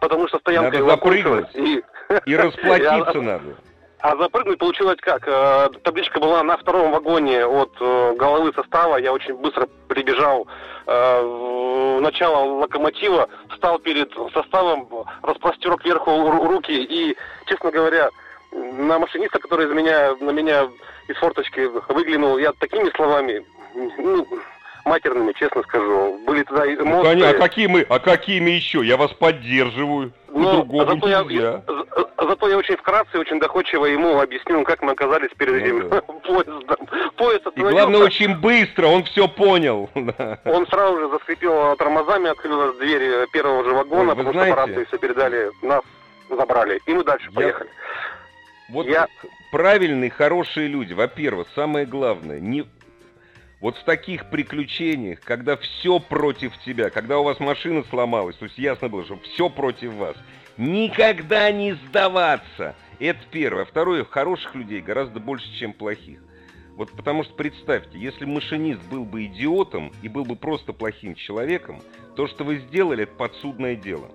Потому 0.00 0.28
что 0.28 0.38
стоянка 0.38 0.78
надо 0.78 0.90
запрыгнуть. 0.90 1.46
И, 1.54 1.82
и 2.26 2.36
расплатиться 2.36 3.20
надо. 3.20 3.56
А 4.02 4.16
запрыгнуть 4.16 4.58
получилось 4.58 4.98
как? 5.00 5.28
Э, 5.28 5.68
табличка 5.82 6.20
была 6.20 6.42
на 6.42 6.56
втором 6.56 6.90
вагоне 6.90 7.44
от 7.44 7.70
э, 7.80 8.14
головы 8.16 8.52
состава. 8.54 8.96
Я 8.96 9.12
очень 9.12 9.34
быстро 9.34 9.68
прибежал 9.88 10.46
э, 10.86 11.22
в 11.22 12.00
начало 12.00 12.60
локомотива, 12.60 13.28
встал 13.50 13.78
перед 13.78 14.10
составом, 14.32 14.88
распростер 15.22 15.76
кверху 15.76 16.30
руки 16.30 16.72
и, 16.72 17.14
честно 17.44 17.70
говоря, 17.70 18.08
на 18.52 18.98
машиниста, 18.98 19.38
который 19.38 19.66
из 19.66 19.72
меня, 19.72 20.14
на 20.18 20.30
меня 20.30 20.68
из 21.08 21.16
форточки 21.16 21.70
выглянул, 21.92 22.38
я 22.38 22.52
такими 22.52 22.90
словами, 22.96 23.44
ну, 23.74 24.26
матерными, 24.84 25.32
честно 25.32 25.62
скажу. 25.62 26.18
Были 26.26 26.42
тогда 26.44 26.66
эмоции. 26.66 27.14
Ну, 27.14 27.28
а 27.28 27.34
какие 27.34 27.66
мы, 27.66 27.86
а 27.88 27.98
какими 27.98 28.50
еще? 28.50 28.84
Я 28.84 28.96
вас 28.96 29.12
поддерживаю. 29.12 30.12
Ну, 30.32 30.66
зато 30.86 31.08
я, 31.08 31.24
я, 31.28 31.62
зато 32.16 32.48
я 32.48 32.56
очень 32.56 32.76
вкратце, 32.76 33.18
очень 33.18 33.40
доходчиво 33.40 33.86
ему 33.86 34.20
объяснил, 34.20 34.62
как 34.64 34.82
мы 34.82 34.92
оказались 34.92 35.30
перед 35.36 35.54
ну, 35.54 35.58
этим 35.58 35.88
да. 35.88 36.00
поездом. 36.26 36.88
Поезд 37.16 37.46
И 37.56 37.60
главное, 37.60 38.00
очень 38.00 38.36
быстро, 38.36 38.86
он 38.86 39.04
все 39.04 39.28
понял. 39.28 39.90
Он 40.44 40.66
сразу 40.68 40.98
же 40.98 41.08
заскрипел 41.08 41.76
тормозами, 41.76 42.30
открылась 42.30 42.76
дверь 42.78 43.26
первого 43.32 43.64
же 43.64 43.70
вагона, 43.70 44.12
Ой, 44.12 44.16
потому 44.16 44.32
знаете, 44.32 44.52
что 44.52 44.62
аппараты 44.62 44.86
все 44.86 44.98
передали, 44.98 45.50
нас 45.62 45.82
забрали, 46.30 46.80
и 46.86 46.94
мы 46.94 47.04
дальше 47.04 47.28
я... 47.30 47.36
поехали. 47.36 47.70
Вот 48.68 48.86
я... 48.86 49.08
правильные, 49.50 50.10
хорошие 50.10 50.68
люди, 50.68 50.92
во-первых, 50.92 51.48
самое 51.54 51.86
главное, 51.86 52.40
не 52.40 52.64
вот 53.60 53.76
в 53.76 53.84
таких 53.84 54.30
приключениях, 54.30 55.20
когда 55.20 55.56
все 55.56 56.00
против 56.00 56.56
тебя, 56.64 56.90
когда 56.90 57.18
у 57.18 57.24
вас 57.24 57.38
машина 57.40 57.84
сломалась, 57.90 58.36
то 58.36 58.46
есть 58.46 58.58
ясно 58.58 58.88
было, 58.88 59.04
что 59.04 59.18
все 59.18 59.50
против 59.50 59.92
вас, 59.94 60.16
никогда 60.56 61.50
не 61.52 61.74
сдаваться. 61.74 62.74
Это 62.98 63.20
первое. 63.30 63.64
Второе, 63.64 64.04
хороших 64.04 64.54
людей 64.54 64.80
гораздо 64.80 65.20
больше, 65.20 65.46
чем 65.58 65.72
плохих. 65.72 66.20
Вот 66.76 66.92
потому 66.92 67.24
что 67.24 67.34
представьте, 67.34 67.98
если 67.98 68.24
машинист 68.24 68.80
был 68.90 69.04
бы 69.04 69.26
идиотом 69.26 69.92
и 70.02 70.08
был 70.08 70.24
бы 70.24 70.36
просто 70.36 70.72
плохим 70.72 71.14
человеком, 71.14 71.82
то, 72.16 72.26
что 72.26 72.44
вы 72.44 72.58
сделали, 72.58 73.02
это 73.02 73.12
подсудное 73.12 73.76
дело. 73.76 74.10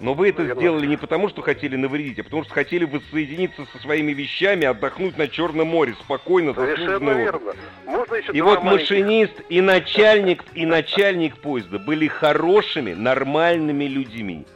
Но 0.00 0.14
вы 0.14 0.30
это 0.30 0.40
Наверное. 0.40 0.62
сделали 0.62 0.86
не 0.86 0.96
потому, 0.96 1.28
что 1.28 1.42
хотели 1.42 1.76
навредить, 1.76 2.18
а 2.18 2.24
потому 2.24 2.42
что 2.44 2.54
хотели 2.54 2.86
воссоединиться 2.86 3.66
со 3.70 3.78
своими 3.80 4.12
вещами, 4.12 4.64
отдохнуть 4.64 5.18
на 5.18 5.28
Черном 5.28 5.68
море, 5.68 5.94
спокойно, 6.00 6.54
Совершенно 6.54 7.10
верно. 7.10 7.52
Можно 7.84 8.14
еще 8.14 8.32
и 8.32 8.40
вот 8.40 8.64
маленьких... 8.64 8.90
машинист, 8.90 9.34
и 9.50 9.60
начальник, 9.60 10.42
и 10.54 10.64
начальник 10.64 11.36
поезда 11.36 11.78
были 11.78 12.08
хорошими, 12.08 12.94
нормальными 12.94 13.84
людьми. 13.84 14.46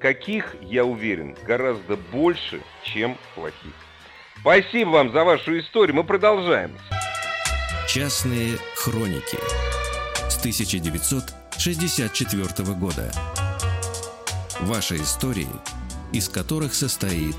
Каких, 0.00 0.56
я 0.62 0.86
уверен, 0.86 1.36
гораздо 1.46 1.96
больше, 1.96 2.62
чем 2.82 3.18
плохих. 3.34 3.74
Спасибо 4.40 4.88
вам 4.90 5.10
за 5.12 5.24
вашу 5.24 5.58
историю. 5.58 5.96
Мы 5.96 6.04
продолжаем. 6.04 6.70
Частные 7.86 8.56
хроники 8.74 9.36
с 10.30 10.38
1964 10.38 12.74
года. 12.74 13.10
Ваши 14.60 14.96
истории, 14.96 15.46
из 16.12 16.28
которых 16.28 16.74
состоит 16.74 17.36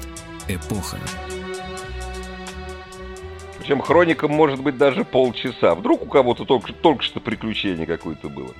эпоха. 0.47 0.97
Причем 3.59 3.81
хроникам 3.81 4.31
может 4.31 4.61
быть 4.61 4.77
даже 4.77 5.03
полчаса. 5.03 5.75
Вдруг 5.75 6.03
у 6.03 6.05
кого-то 6.05 6.45
только, 6.45 6.71
только 6.71 7.03
что 7.03 7.19
приключение 7.19 7.85
какое-то 7.85 8.29
было. 8.29 8.53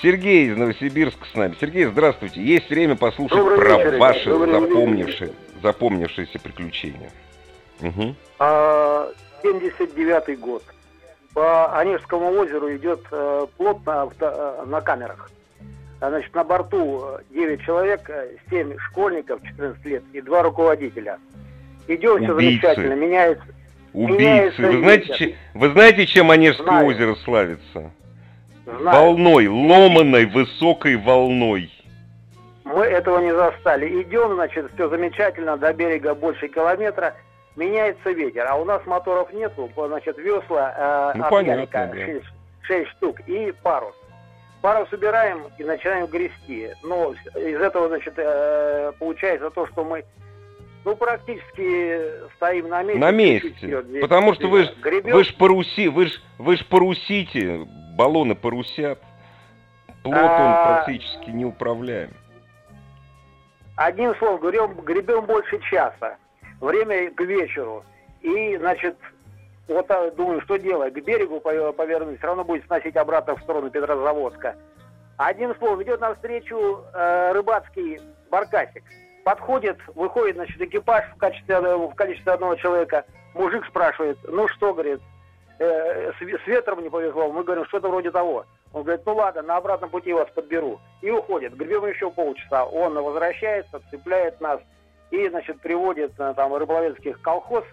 Сергей 0.00 0.50
из 0.50 0.56
Новосибирска 0.56 1.26
с 1.30 1.34
нами. 1.34 1.54
Сергей, 1.60 1.84
здравствуйте. 1.84 2.42
Есть 2.42 2.70
время 2.70 2.96
послушать 2.96 3.36
Добрый 3.36 3.58
про 3.58 3.76
вечер, 3.76 3.98
ваши 3.98 4.30
запомнившие, 4.30 5.32
запомнившиеся 5.62 6.38
приключения. 6.38 7.10
Угу. 7.82 8.14
А, 8.38 9.12
79-й 9.42 10.36
год. 10.36 10.62
по 11.34 11.78
Онежскому 11.78 12.30
озеру 12.30 12.74
идет 12.74 13.00
э, 13.10 13.46
плотно 13.56 14.08
э, 14.18 14.64
на 14.66 14.80
камерах. 14.80 15.30
Значит, 16.00 16.34
на 16.34 16.44
борту 16.44 17.02
9 17.30 17.62
человек, 17.62 18.10
7 18.50 18.78
школьников 18.78 19.42
14 19.42 19.84
лет 19.84 20.02
и 20.12 20.20
2 20.20 20.42
руководителя. 20.42 21.18
Идем, 21.88 22.22
все 22.22 22.34
замечательно, 22.34 22.94
меняется. 22.94 23.44
Убийцы. 23.92 24.22
Меняется 24.22 24.62
вы, 24.62 24.78
знаете, 24.78 25.14
че, 25.14 25.34
вы 25.54 25.70
знаете, 25.70 26.06
чем 26.06 26.30
Онежское 26.30 26.66
Знаю. 26.66 26.86
озеро 26.86 27.14
славится? 27.16 27.90
Знаю. 28.64 28.82
Волной, 28.82 29.46
ломаной, 29.48 30.26
высокой 30.26 30.96
волной. 30.96 31.72
Мы 32.64 32.84
этого 32.84 33.18
не 33.20 33.34
застали. 33.34 34.02
Идем, 34.02 34.34
значит, 34.34 34.70
все 34.74 34.88
замечательно, 34.88 35.56
до 35.56 35.72
берега 35.72 36.14
больше 36.14 36.48
километра– 36.48 37.14
меняется 37.58 38.10
ветер, 38.10 38.46
а 38.48 38.56
у 38.56 38.64
нас 38.64 38.84
моторов 38.86 39.32
нету, 39.32 39.70
значит, 39.76 40.16
весла 40.18 41.12
э, 41.14 41.18
ну, 41.18 41.24
от 41.24 41.46
ялика, 41.46 41.90
да. 41.92 42.06
6, 42.06 42.24
6 42.62 42.88
штук, 42.90 43.20
и 43.26 43.52
парус. 43.62 43.94
Парус 44.60 44.92
убираем 44.92 45.44
и 45.58 45.64
начинаем 45.64 46.06
грести. 46.06 46.70
Но 46.82 47.12
из 47.34 47.60
этого, 47.60 47.88
значит, 47.88 48.14
э, 48.16 48.92
получается 48.98 49.50
то, 49.50 49.66
что 49.68 49.84
мы 49.84 50.04
ну, 50.84 50.96
практически 50.96 52.00
стоим 52.36 52.68
на 52.68 52.82
месте. 52.82 52.98
На 52.98 53.10
месте. 53.10 53.50
Вперед, 53.50 54.00
Потому 54.00 54.34
что 54.34 54.48
вы, 54.48 54.68
Гребем. 54.80 55.12
вы 55.12 55.24
ж 55.24 55.34
паруси, 55.34 55.88
вы 55.88 56.06
ж, 56.06 56.20
вы 56.38 56.56
ж 56.56 56.64
парусите, 56.66 57.66
баллоны 57.96 58.34
парусят. 58.34 59.00
Плот 60.02 60.16
а... 60.16 60.46
он 60.46 60.74
практически 60.74 61.30
не 61.30 61.44
управляем. 61.44 62.10
Одним 63.76 64.14
словом, 64.16 64.40
гребем, 64.40 64.74
гребем 64.80 65.26
больше 65.26 65.60
часа 65.60 66.16
время 66.60 67.10
к 67.10 67.20
вечеру. 67.20 67.84
И, 68.22 68.56
значит, 68.56 68.96
вот 69.68 70.16
думаю, 70.16 70.40
что 70.42 70.56
делать? 70.56 70.94
К 70.94 71.00
берегу 71.00 71.40
повернуть, 71.40 72.18
все 72.18 72.26
равно 72.26 72.44
будет 72.44 72.64
сносить 72.66 72.96
обратно 72.96 73.36
в 73.36 73.42
сторону 73.42 73.70
Петрозаводска. 73.70 74.56
Одним 75.18 75.54
словом, 75.56 75.82
идет 75.82 76.00
навстречу 76.00 76.84
э, 76.94 77.32
рыбацкий 77.32 78.00
баркасик. 78.30 78.84
Подходит, 79.24 79.76
выходит, 79.94 80.36
значит, 80.36 80.60
экипаж 80.60 81.04
в 81.14 81.18
качестве, 81.18 81.58
в 81.58 81.94
качестве 81.94 82.32
одного 82.32 82.54
человека. 82.54 83.04
Мужик 83.34 83.66
спрашивает, 83.66 84.16
ну 84.22 84.46
что, 84.48 84.72
говорит, 84.72 85.00
э, 85.58 86.12
с, 86.12 86.16
с 86.16 86.46
ветром 86.46 86.82
не 86.82 86.88
повезло. 86.88 87.30
Мы 87.32 87.42
говорим, 87.42 87.66
что-то 87.66 87.88
вроде 87.88 88.10
того. 88.10 88.46
Он 88.72 88.84
говорит, 88.84 89.04
ну 89.06 89.16
ладно, 89.16 89.42
на 89.42 89.56
обратном 89.56 89.90
пути 89.90 90.12
вас 90.12 90.28
подберу. 90.30 90.80
И 91.02 91.10
уходит. 91.10 91.56
Гребем 91.56 91.86
еще 91.86 92.10
полчаса. 92.10 92.64
Он 92.64 92.94
возвращается, 92.94 93.80
цепляет 93.90 94.40
нас 94.40 94.60
и, 95.10 95.28
значит, 95.28 95.60
приводит 95.60 96.12
э, 96.18 96.32
там 96.36 96.54
рыболовецких 96.54 97.20
колхоз. 97.22 97.64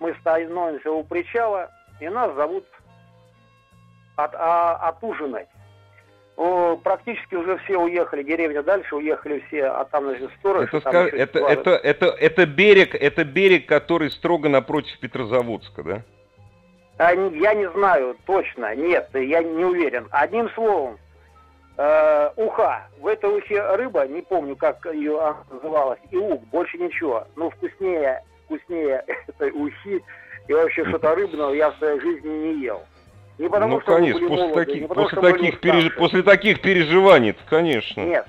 Мы 0.00 0.14
становимся 0.20 0.90
у 0.90 1.04
причала, 1.04 1.70
и 2.00 2.08
нас 2.08 2.34
зовут 2.34 2.64
от, 4.16 4.34
а, 4.34 4.76
отужинать. 4.88 5.48
О, 6.36 6.76
практически 6.76 7.34
уже 7.34 7.58
все 7.58 7.76
уехали, 7.76 8.22
деревня 8.22 8.62
дальше 8.62 8.96
уехали 8.96 9.44
все, 9.48 9.66
а 9.66 9.84
там, 9.84 10.04
значит, 10.04 10.30
сторож. 10.38 10.68
Это, 10.68 10.80
там 10.80 10.92
скаж... 10.92 11.12
это, 11.12 11.38
это, 11.38 11.70
это, 11.72 12.06
это, 12.06 12.46
берег, 12.46 12.94
это 12.94 13.24
берег, 13.24 13.66
который 13.66 14.10
строго 14.10 14.48
напротив 14.48 14.98
Петрозаводска, 15.00 15.82
да? 15.82 16.02
А, 16.96 17.12
я 17.12 17.52
не 17.52 17.68
знаю 17.70 18.16
точно, 18.24 18.74
нет, 18.74 19.10
я 19.12 19.42
не 19.42 19.64
уверен. 19.64 20.08
Одним 20.10 20.48
словом, 20.50 20.98
э, 21.76 22.30
уха. 22.36 22.88
В 22.98 23.06
этой 23.06 23.30
ухе 23.30 23.60
рыба, 23.74 24.06
не 24.06 24.22
помню, 24.22 24.56
как 24.56 24.86
ее 24.86 25.36
называлась, 25.50 26.00
и 26.10 26.16
ух, 26.16 26.40
больше 26.44 26.78
ничего. 26.78 27.26
Ну, 27.36 27.50
вкуснее, 27.50 28.22
вкуснее 28.50 29.04
этой 29.28 29.50
ухи 29.52 30.02
и 30.48 30.52
вообще 30.52 30.84
что-то 30.86 31.14
рыбного 31.14 31.52
я 31.52 31.70
в 31.70 31.78
своей 31.78 32.00
жизни 32.00 32.28
не 32.28 32.62
ел. 32.62 32.82
Не 33.38 33.48
потому, 33.48 33.76
ну, 33.76 33.80
что 33.80 33.96
конечно, 33.96 34.20
после, 34.20 34.36
молоды, 34.36 34.64
таких, 34.64 34.88
потому, 34.88 35.08
после, 35.08 35.32
таких 35.32 35.60
переж... 35.60 35.96
после 35.96 36.22
таких 36.22 36.60
переживаний, 36.60 37.34
конечно. 37.48 38.00
Нет. 38.02 38.26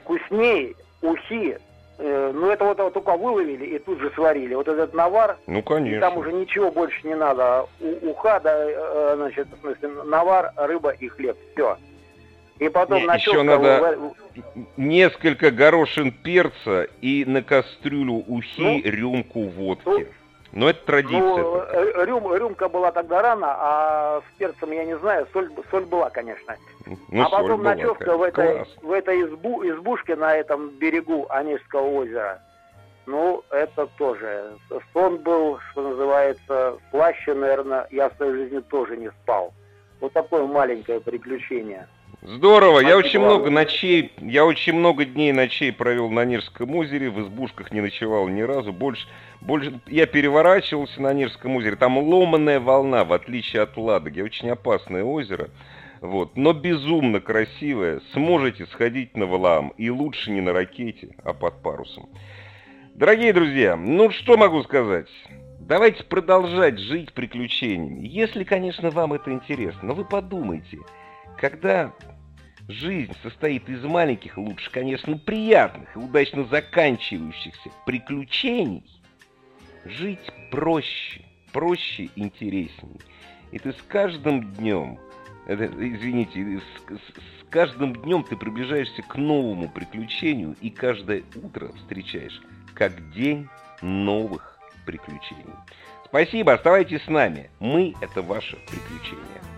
Вкуснее 0.00 0.74
ухи, 1.00 1.58
э, 1.98 2.32
ну 2.34 2.50
это 2.50 2.64
вот, 2.64 2.78
вот 2.78 2.94
только 2.94 3.16
выловили 3.16 3.66
и 3.66 3.78
тут 3.78 4.00
же 4.00 4.10
сварили. 4.16 4.54
Вот 4.54 4.66
этот 4.66 4.94
навар, 4.94 5.36
ну 5.46 5.62
конечно. 5.62 6.00
там 6.00 6.18
уже 6.18 6.32
ничего 6.32 6.72
больше 6.72 7.06
не 7.06 7.14
надо. 7.14 7.66
У, 7.80 8.10
уха, 8.10 8.40
да, 8.42 8.52
э, 8.52 9.12
значит, 9.14 9.46
в 9.46 9.60
смысле, 9.60 9.88
навар, 10.04 10.52
рыба 10.56 10.90
и 10.90 11.06
хлеб. 11.06 11.36
Все. 11.54 11.76
И 12.58 12.68
потом 12.68 12.98
Не, 12.98 13.04
еще 13.04 13.42
надо 13.42 13.98
несколько 14.76 15.50
горошин 15.50 16.10
перца 16.10 16.88
и 17.00 17.24
на 17.24 17.42
кастрюлю 17.42 18.24
ухи 18.26 18.62
ну, 18.62 18.80
рюмку 18.84 19.42
водки. 19.42 19.84
Ну, 19.86 20.06
но 20.52 20.70
это 20.70 20.84
традиция. 20.86 21.20
Ну, 21.20 21.56
э, 21.58 22.04
рюм, 22.06 22.34
рюмка 22.34 22.68
была 22.68 22.90
тогда 22.90 23.22
рано, 23.22 23.48
а 23.50 24.20
с 24.22 24.38
перцем 24.38 24.72
я 24.72 24.84
не 24.84 24.96
знаю, 24.98 25.26
соль, 25.32 25.50
соль 25.70 25.84
была, 25.84 26.10
конечно. 26.10 26.56
Ну, 27.10 27.22
а 27.22 27.28
потом 27.28 27.60
была, 27.60 27.74
ночевка 27.74 28.16
в 28.16 28.22
этой, 28.22 28.64
в 28.82 28.90
этой 28.90 29.22
избу, 29.24 29.62
избушке 29.68 30.16
на 30.16 30.34
этом 30.34 30.70
берегу 30.70 31.26
Онежского 31.28 31.86
озера. 31.86 32.40
Ну, 33.06 33.42
это 33.50 33.86
тоже. 33.98 34.52
Сон 34.92 35.18
был, 35.18 35.58
что 35.70 35.90
называется, 35.90 36.78
слаще, 36.90 37.34
наверное, 37.34 37.86
я 37.90 38.08
в 38.08 38.16
своей 38.16 38.32
жизни 38.32 38.60
тоже 38.60 38.96
не 38.96 39.10
спал. 39.10 39.52
Вот 40.00 40.12
такое 40.12 40.46
маленькое 40.46 41.00
приключение. 41.00 41.88
Здорово, 42.20 42.80
я 42.80 42.96
очень 42.96 43.20
много 43.20 43.48
ночей, 43.48 44.10
я 44.18 44.44
очень 44.44 44.72
много 44.72 45.04
дней 45.04 45.30
ночей 45.30 45.72
провел 45.72 46.10
на 46.10 46.24
Нирском 46.24 46.74
озере, 46.74 47.10
в 47.10 47.22
избушках 47.22 47.70
не 47.70 47.80
ночевал 47.80 48.26
ни 48.26 48.40
разу, 48.40 48.72
больше, 48.72 49.06
больше, 49.40 49.80
я 49.86 50.04
переворачивался 50.06 51.00
на 51.00 51.12
Нирском 51.12 51.54
озере, 51.54 51.76
там 51.76 51.96
ломаная 51.96 52.58
волна, 52.58 53.04
в 53.04 53.12
отличие 53.12 53.62
от 53.62 53.76
Ладоги, 53.76 54.20
очень 54.20 54.50
опасное 54.50 55.04
озеро, 55.04 55.50
вот, 56.00 56.36
но 56.36 56.52
безумно 56.52 57.20
красивое, 57.20 58.00
сможете 58.12 58.66
сходить 58.66 59.16
на 59.16 59.26
Валаам, 59.26 59.68
и 59.76 59.88
лучше 59.88 60.32
не 60.32 60.40
на 60.40 60.52
ракете, 60.52 61.14
а 61.22 61.34
под 61.34 61.62
парусом. 61.62 62.08
Дорогие 62.96 63.32
друзья, 63.32 63.76
ну 63.76 64.10
что 64.10 64.36
могу 64.36 64.64
сказать? 64.64 65.06
Давайте 65.60 66.02
продолжать 66.02 66.80
жить 66.80 67.12
приключениями, 67.12 68.08
если, 68.08 68.42
конечно, 68.42 68.90
вам 68.90 69.12
это 69.12 69.30
интересно, 69.30 69.80
но 69.84 69.94
вы 69.94 70.04
подумайте– 70.04 70.78
когда 71.38 71.92
жизнь 72.68 73.14
состоит 73.22 73.68
из 73.68 73.82
маленьких, 73.84 74.36
лучше, 74.36 74.70
конечно, 74.70 75.16
приятных 75.16 75.94
и 75.96 75.98
удачно 75.98 76.44
заканчивающихся 76.44 77.70
приключений, 77.86 78.84
жить 79.84 80.30
проще, 80.50 81.24
проще, 81.52 82.10
интересней. 82.16 83.00
И 83.52 83.58
ты 83.58 83.72
с 83.72 83.82
каждым 83.88 84.52
днем, 84.54 84.98
извините, 85.46 86.60
с, 86.60 86.92
с, 86.92 86.98
с 86.98 87.48
каждым 87.48 87.94
днем 87.94 88.22
ты 88.24 88.36
приближаешься 88.36 89.02
к 89.02 89.16
новому 89.16 89.70
приключению 89.70 90.56
и 90.60 90.68
каждое 90.68 91.22
утро 91.42 91.72
встречаешь 91.72 92.42
как 92.74 93.10
день 93.12 93.48
новых 93.80 94.58
приключений. 94.84 95.54
Спасибо, 96.04 96.54
оставайтесь 96.54 97.02
с 97.02 97.08
нами. 97.08 97.50
Мы– 97.60 97.94
это 98.00 98.22
ваше 98.22 98.56
приключение. 98.66 99.57